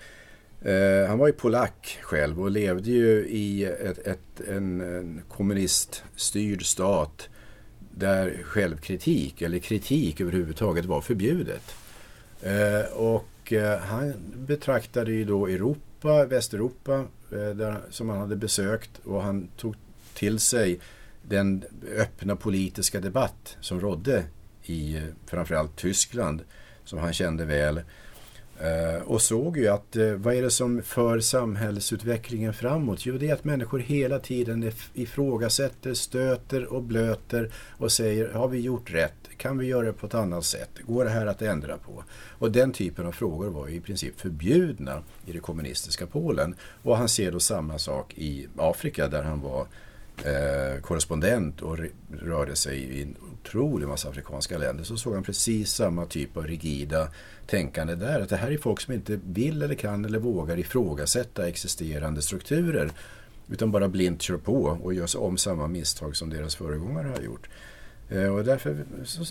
[0.62, 6.66] Eh, han var ju polack själv och levde ju i ett, ett, en, en kommuniststyrd
[6.66, 7.28] stat
[7.90, 11.74] där självkritik eller kritik överhuvudtaget var förbjudet.
[12.42, 16.94] Eh, och eh, han betraktade ju då Europa, Västeuropa
[17.30, 19.74] eh, där, som han hade besökt och han tog
[20.14, 20.80] till sig
[21.22, 21.64] den
[21.96, 24.24] öppna politiska debatt som rådde
[24.66, 26.42] i framförallt Tyskland
[26.84, 27.80] som han kände väl.
[28.62, 33.06] Eh, och såg ju att eh, vad är det som för samhällsutvecklingen framåt?
[33.06, 38.60] Jo, det är att människor hela tiden ifrågasätter, stöter och blöter och säger har vi
[38.60, 39.14] gjort rätt?
[39.36, 40.70] Kan vi göra det på ett annat sätt?
[40.86, 42.04] Går det här att ändra på?
[42.38, 46.54] Och den typen av frågor var ju i princip förbjudna i det kommunistiska Polen.
[46.82, 49.66] Och han ser då samma sak i Afrika där han var
[50.24, 51.78] eh, korrespondent och
[52.20, 56.46] rörde sig i en otrolig massa afrikanska länder så såg han precis samma typ av
[56.46, 57.08] rigida
[57.46, 58.20] tänkande där.
[58.20, 62.90] Att det här är folk som inte vill eller kan eller vågar ifrågasätta existerande strukturer
[63.48, 67.48] utan bara blint kör på och gör om samma misstag som deras föregångare har gjort.
[68.08, 68.84] Eh, och därför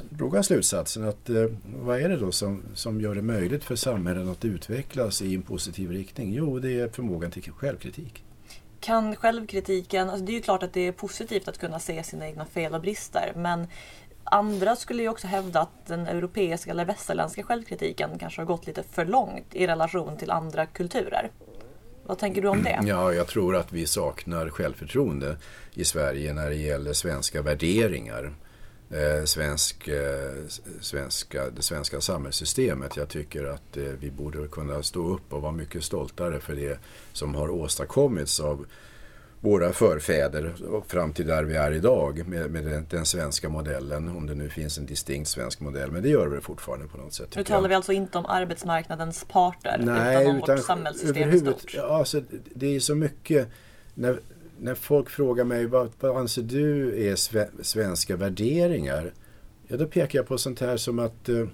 [0.09, 3.75] drog han slutsatsen att eh, vad är det då som, som gör det möjligt för
[3.75, 6.33] samhällen att utvecklas i en positiv riktning?
[6.33, 8.23] Jo, det är förmågan till självkritik
[8.81, 12.27] kan självkritiken, alltså det är ju klart att det är positivt att kunna se sina
[12.27, 13.67] egna fel och brister men
[14.23, 18.83] andra skulle ju också hävda att den europeiska eller västerländska självkritiken kanske har gått lite
[18.83, 21.31] för långt i relation till andra kulturer.
[22.05, 22.79] Vad tänker du om det?
[22.83, 25.37] Ja, jag tror att vi saknar självförtroende
[25.73, 28.33] i Sverige när det gäller svenska värderingar.
[28.93, 30.47] Eh, svensk, eh,
[30.81, 32.97] svenska, det svenska samhällssystemet.
[32.97, 36.79] Jag tycker att eh, vi borde kunna stå upp och vara mycket stoltare för det
[37.13, 38.65] som har åstadkommits av
[39.39, 40.55] våra förfäder
[40.87, 44.09] fram till där vi är idag med, med den, den, svenska modellen.
[44.09, 47.13] Om det nu finns en distinkt svensk modell, men det gör det fortfarande på något
[47.13, 47.35] sätt.
[47.35, 47.69] Nu talar jag.
[47.69, 51.73] vi alltså inte om arbetsmarknadens parter Nej, utan om utan vårt samhällssystem i stort.
[51.73, 52.21] Ja, alltså,
[52.55, 53.47] det är så mycket
[53.93, 54.19] när,
[54.61, 57.15] när folk frågar mig vad, vad anser du är
[57.63, 59.13] svenska värderingar?
[59.67, 61.47] Ja, då pekar jag på sånt här som att eh,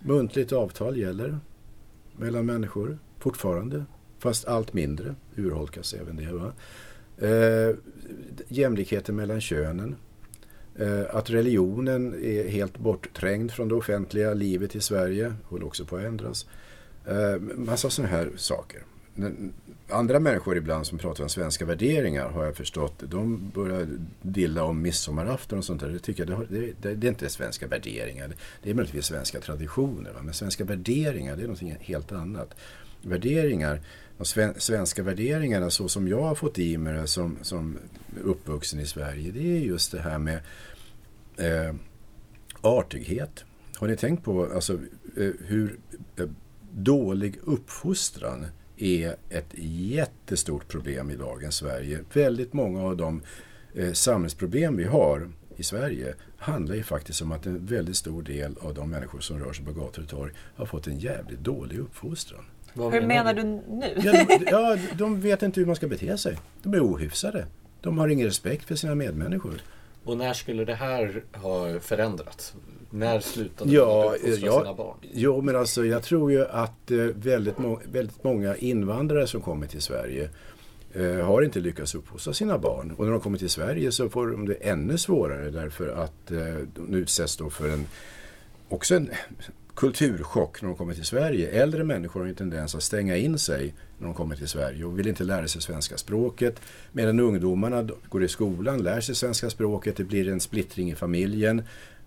[0.00, 1.38] muntligt avtal gäller
[2.16, 3.84] mellan människor fortfarande.
[4.18, 6.32] Fast allt mindre urholkas även det.
[6.32, 6.52] Va?
[7.28, 7.76] Eh,
[8.48, 9.96] jämlikheten mellan könen.
[10.76, 15.34] Eh, att religionen är helt bortträngd från det offentliga livet i Sverige.
[15.44, 16.46] Håller också på att ändras.
[17.06, 18.82] Eh, massa sådana här saker
[19.88, 23.02] andra människor ibland som pratar om svenska värderingar har jag förstått.
[23.06, 23.88] De börjar
[24.22, 25.88] dilla om midsommarafton och sånt där.
[25.88, 28.32] Det, tycker jag, det, det, det är inte svenska värderingar.
[28.62, 30.12] Det är möjligtvis svenska traditioner.
[30.12, 30.22] Va?
[30.22, 32.54] Men svenska värderingar det är något helt annat.
[33.02, 33.80] Värderingar,
[34.18, 37.78] de svenska värderingarna så som jag har fått i mig det som, som
[38.24, 39.30] uppvuxen i Sverige.
[39.30, 40.40] Det är just det här med
[41.36, 41.74] eh,
[42.60, 43.44] artighet.
[43.76, 44.72] Har ni tänkt på alltså,
[45.16, 45.78] eh, hur
[46.16, 46.26] eh,
[46.72, 48.46] dålig uppfostran
[48.82, 52.00] är ett jättestort problem i dagens Sverige.
[52.12, 53.22] Väldigt många av de
[53.74, 58.56] eh, samhällsproblem vi har i Sverige handlar ju faktiskt om att en väldigt stor del
[58.60, 61.78] av de människor som rör sig på gator och torg har fått en jävligt dålig
[61.78, 62.44] uppfostran.
[62.74, 63.92] Vad hur menar du nu?
[63.96, 66.38] Ja de, ja, de vet inte hur man ska bete sig.
[66.62, 67.46] De är ohyfsade.
[67.80, 69.62] De har ingen respekt för sina medmänniskor.
[70.04, 72.54] Och när skulle det här ha förändrats?
[72.90, 74.96] När slutade ja, man uppfostra ja, sina barn?
[75.12, 79.66] Jo, men alltså jag tror ju att eh, väldigt, må väldigt många invandrare som kommer
[79.66, 80.30] till Sverige
[80.92, 82.94] eh, har inte lyckats uppfostra sina barn.
[82.96, 86.38] Och när de kommer till Sverige så får de det ännu svårare därför att eh,
[86.74, 87.86] de utsätts då för en,
[88.68, 89.10] också en
[89.74, 91.62] kulturchock när de kommer till Sverige.
[91.62, 94.98] Äldre människor har en tendens att stänga in sig när de kommer till Sverige och
[94.98, 96.60] vill inte lära sig svenska språket.
[96.92, 101.62] Medan ungdomarna går i skolan, lär sig svenska språket, det blir en splittring i familjen.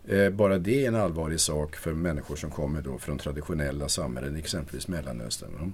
[0.08, 4.36] Eh, bara det är en allvarlig sak för människor som kommer då från traditionella samhällen,
[4.36, 5.74] exempelvis Mellanöstern.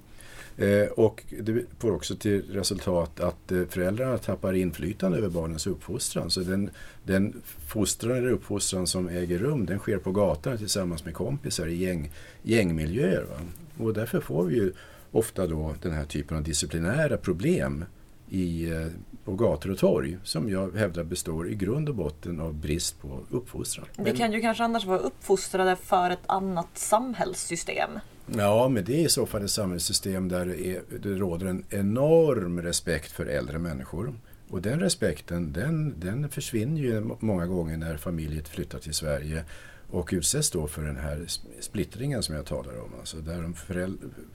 [0.57, 6.31] Eh, och det får också till resultat att eh, föräldrarna tappar inflytande över barnens uppfostran.
[6.31, 6.69] Så den,
[7.03, 11.75] den fostran eller uppfostran som äger rum den sker på gatan tillsammans med kompisar i
[11.75, 12.11] gäng,
[12.43, 13.23] gängmiljöer.
[13.23, 13.39] Va?
[13.77, 14.71] Och därför får vi ju
[15.11, 17.85] ofta då den här typen av disciplinära problem
[18.29, 18.87] i, eh,
[19.25, 23.19] på gator och torg som jag hävdar består i grund och botten av brist på
[23.29, 23.85] uppfostran.
[23.95, 27.89] Det kan ju kanske annars vara uppfostrade för ett annat samhällssystem.
[28.25, 31.63] Ja, men det är i så fall ett samhällssystem där det, är, det råder en
[31.69, 34.13] enorm respekt för äldre människor.
[34.49, 39.43] Och den respekten den, den försvinner ju många gånger när familjer flyttar till Sverige
[39.91, 41.25] och utsätts då för den här
[41.59, 42.89] splittringen som jag talar om.
[42.99, 43.55] Alltså där de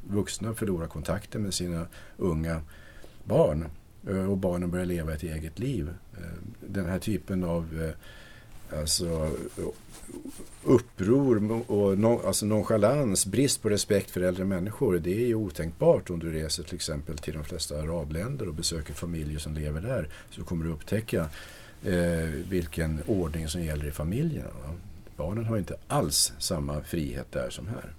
[0.09, 1.87] vuxna förlorar kontakten med sina
[2.17, 2.63] unga
[3.25, 3.65] barn.
[4.09, 5.89] Eh, och barnen börjar leva ett eget liv.
[6.13, 6.23] Eh,
[6.61, 9.31] den här typen av eh, alltså,
[10.65, 14.99] uppror och non, alltså nonchalans, brist på respekt för äldre människor.
[14.99, 18.95] Det är ju otänkbart om du reser till exempel till de flesta arabländer och besöker
[18.95, 20.09] familjer som lever där.
[20.31, 21.29] Så kommer du upptäcka
[21.85, 24.51] eh, vilken ordning som gäller i familjerna.
[24.67, 24.75] Va?
[25.17, 27.93] Barnen har inte alls samma frihet där som här.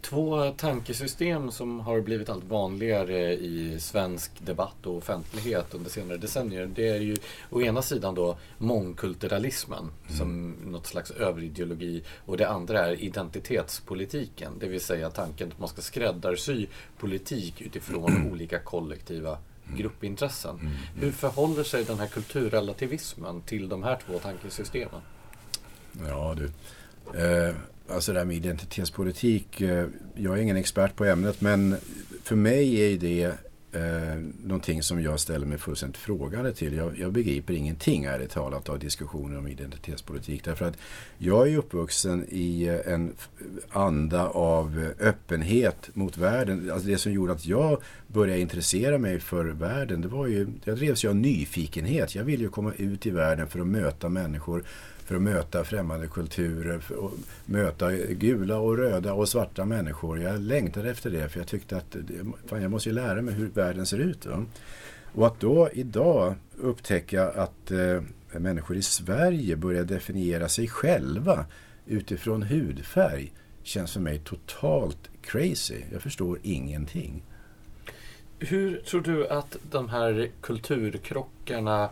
[0.00, 6.66] Två tankesystem som har blivit allt vanligare i svensk debatt och offentlighet under senare decennier.
[6.66, 7.16] Det är ju
[7.50, 10.18] å ena sidan då mångkulturalismen mm.
[10.18, 14.52] som något slags överideologi och det andra är identitetspolitiken.
[14.58, 16.66] Det vill säga tanken att man ska skräddarsy
[16.98, 18.26] politik utifrån mm.
[18.32, 19.78] olika kollektiva mm.
[19.78, 20.60] gruppintressen.
[20.60, 20.72] Mm.
[21.00, 25.00] Hur förhåller sig den här kulturrelativismen till de här två tankesystemen?
[26.08, 26.44] Ja du.
[27.18, 27.54] Eh,
[27.90, 29.60] alltså det här med identitetspolitik.
[29.60, 31.76] Eh, jag är ingen expert på ämnet men
[32.22, 33.34] för mig är det
[33.72, 36.74] eh, någonting som jag ställer mig fullständigt frågande till.
[36.74, 40.44] Jag, jag begriper ingenting ärligt talat av diskussioner om identitetspolitik.
[40.44, 40.78] Därför att
[41.18, 43.12] jag är uppvuxen i eh, en
[43.70, 46.70] anda av eh, öppenhet mot världen.
[46.72, 50.76] Alltså det som gjorde att jag började intressera mig för världen, det var ju, jag
[50.76, 52.14] drevs ju av nyfikenhet.
[52.14, 54.64] Jag ville ju komma ut i världen för att möta människor
[55.08, 57.12] för att möta främmande kulturer, för att
[57.46, 60.22] möta gula och röda och svarta människor.
[60.22, 61.96] Jag längtade efter det för jag tyckte att
[62.46, 64.26] fan, jag måste ju lära mig hur världen ser ut.
[64.26, 64.44] Va?
[65.14, 68.02] Och att då idag upptäcka att eh,
[68.32, 71.46] människor i Sverige börjar definiera sig själva
[71.86, 73.32] utifrån hudfärg
[73.62, 75.82] känns för mig totalt crazy.
[75.92, 77.22] Jag förstår ingenting.
[78.38, 81.90] Hur tror du att de här kulturkrockarna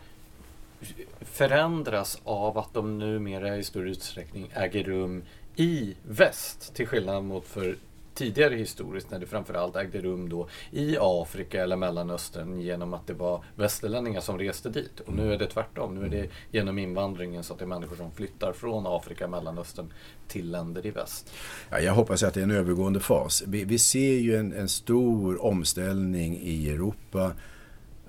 [1.21, 5.23] förändras av att de numera i större utsträckning äger rum
[5.57, 7.77] i väst till skillnad mot för
[8.17, 13.15] tidigare historiskt när det framförallt ägde rum då i Afrika eller Mellanöstern genom att det
[13.15, 15.01] var västerlänningar som reste dit.
[15.01, 15.95] Och nu är det tvärtom.
[15.95, 19.93] Nu är det genom invandringen så att det är människor som flyttar från Afrika Mellanöstern
[20.29, 21.33] till länder i väst.
[21.71, 23.43] Ja, jag hoppas att det är en övergående fas.
[23.47, 27.33] Vi, vi ser ju en, en, stor omställning i Europa,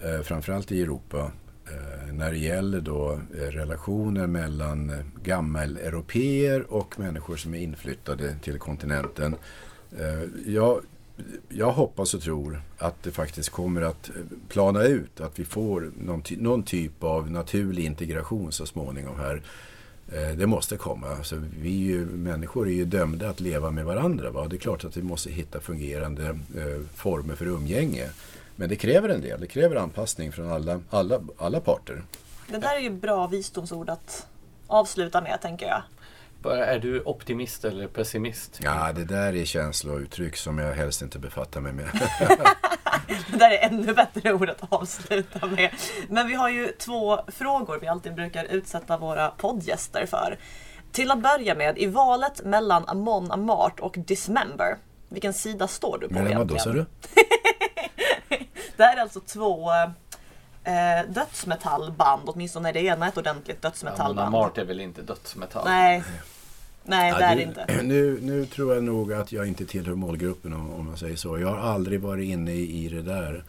[0.02, 1.32] eh, framförallt i Europa
[1.72, 8.36] Eh, när det gäller då eh, relationer mellan eh, gammeleuropeer och människor som är inflyttade
[8.44, 9.36] till kontinenten.
[10.00, 10.82] Eh, jag,
[11.50, 14.12] jag hoppas och tror att det faktiskt kommer att
[14.48, 19.42] plana ut, att vi får någon, ty någon typ av naturlig integration så småningom här.
[20.38, 21.08] Det måste komma.
[21.08, 24.32] Alltså, vi ju, människor är ju dömda att leva med varandra.
[24.32, 24.48] Va?
[24.48, 28.10] Det är klart att vi måste hitta fungerande eh, former för umgänge.
[28.60, 29.42] Men det kräver en del.
[29.42, 32.04] Det kräver anpassning från alla, alla, alla parter.
[32.48, 34.28] Det där är ju bra visdomsord att
[34.68, 35.82] avsluta med, tänker jag.
[36.52, 38.60] Är du optimist eller pessimist?
[38.64, 41.86] Ja, det där är känslouttryck som jag helst inte befattar mig med.
[43.32, 45.70] det där är ännu bättre ord att avsluta med.
[46.10, 50.38] Men vi har ju två frågor vi alltid brukar utsätta våra poddgäster för.
[50.92, 54.78] Till att börja med, i valet mellan Amon Amart och Dismember,
[55.10, 56.48] vilken sida står du på Men egentligen?
[56.48, 56.86] Men sa du?
[58.78, 59.72] Det här är alltså två
[60.64, 64.28] eh, dödsmetallband, åtminstone är det ena ett ordentligt dödsmetallband.
[64.28, 65.66] Ja, Mart är väl inte dödsmetall?
[65.66, 66.04] Nej,
[66.84, 67.66] Nej ja, det är det inte.
[67.84, 71.40] Nu, nu tror jag nog att jag inte tillhör målgruppen om, om man säger så.
[71.40, 73.44] Jag har aldrig varit inne i, i det där.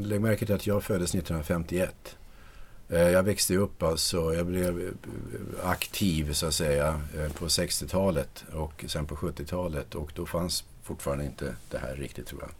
[0.00, 2.16] Lägg märke till att jag föddes 1951.
[2.90, 4.94] Eh, jag växte upp alltså, jag blev
[5.64, 11.24] aktiv så att säga eh, på 60-talet och sen på 70-talet och då fanns fortfarande
[11.24, 12.50] inte det här riktigt tror jag.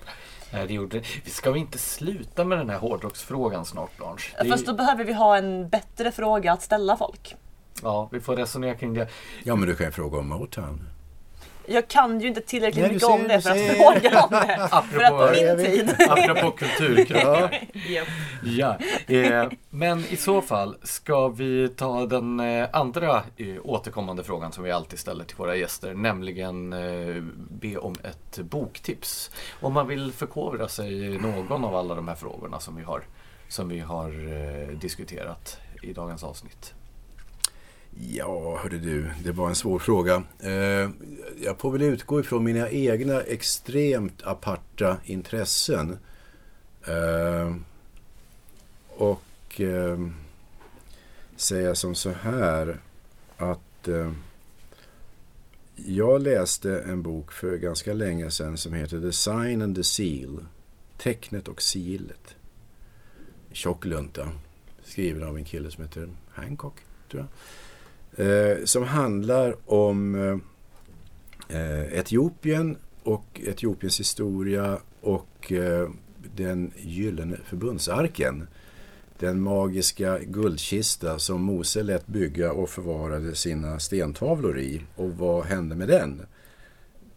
[0.52, 1.30] Nej, det gjorde det.
[1.30, 4.42] Ska vi inte sluta med den här hårdrocksfrågan snart, Blanche?
[4.42, 4.48] Det...
[4.48, 7.36] Fast då behöver vi ha en bättre fråga att ställa folk.
[7.82, 9.08] Ja, vi får resonera kring det.
[9.44, 10.82] Ja, men du kan ju fråga om Motown.
[11.68, 14.68] Jag kan ju inte tillräckligt Nej, mycket ser, om det för att fråga om det.
[14.70, 15.94] apropå, för att min tid.
[16.08, 17.68] apropå kulturkrockar.
[17.88, 18.04] ja.
[18.44, 19.14] ja.
[19.14, 24.64] Eh, men i så fall ska vi ta den eh, andra eh, återkommande frågan som
[24.64, 25.94] vi alltid ställer till våra gäster.
[25.94, 29.30] Nämligen eh, be om ett boktips.
[29.60, 33.02] Om man vill förkovra sig i någon av alla de här frågorna som vi har,
[33.48, 36.74] som vi har eh, diskuterat i dagens avsnitt.
[38.00, 40.22] Ja, hörde du, det var en svår fråga.
[40.38, 40.90] Eh,
[41.42, 45.98] jag får väl utgå ifrån mina egna extremt aparta intressen.
[46.86, 47.56] Eh,
[48.88, 49.98] och eh,
[51.36, 52.80] säga som så här
[53.36, 53.88] att
[55.76, 60.46] jag läste en bok för ganska länge sedan som heter The Sign and the Seal.
[60.98, 62.36] Tecknet och Sigillet.
[63.52, 64.28] Tjock lunta.
[64.84, 66.74] Skriven av en kille som heter Hancock,
[67.10, 67.28] tror jag.
[68.16, 70.14] Eh, som handlar om
[71.48, 75.88] eh, Etiopien och Etiopiens historia och eh,
[76.36, 78.46] den gyllene förbundsarken.
[79.18, 84.82] Den magiska guldkista som Mose lät bygga och förvarade sina stentavlor i.
[84.96, 86.22] Och vad hände med den?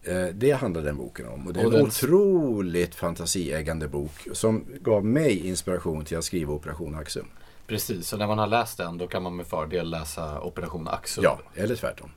[0.02, 1.46] Eh, det handlar den boken om.
[1.46, 6.94] Och det är en otroligt fantasieggande bok som gav mig inspiration till att skriva Operation
[6.94, 7.26] Axum.
[7.70, 11.24] Precis, så när man har läst den då kan man med fördel läsa Operation Axel.
[11.24, 12.10] Ja, eller tvärtom.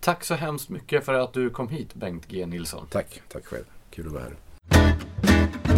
[0.00, 2.86] Tack så hemskt mycket för att du kom hit Bengt G Nilsson.
[2.90, 3.64] Tack, tack själv.
[3.90, 5.71] Kul att vara här.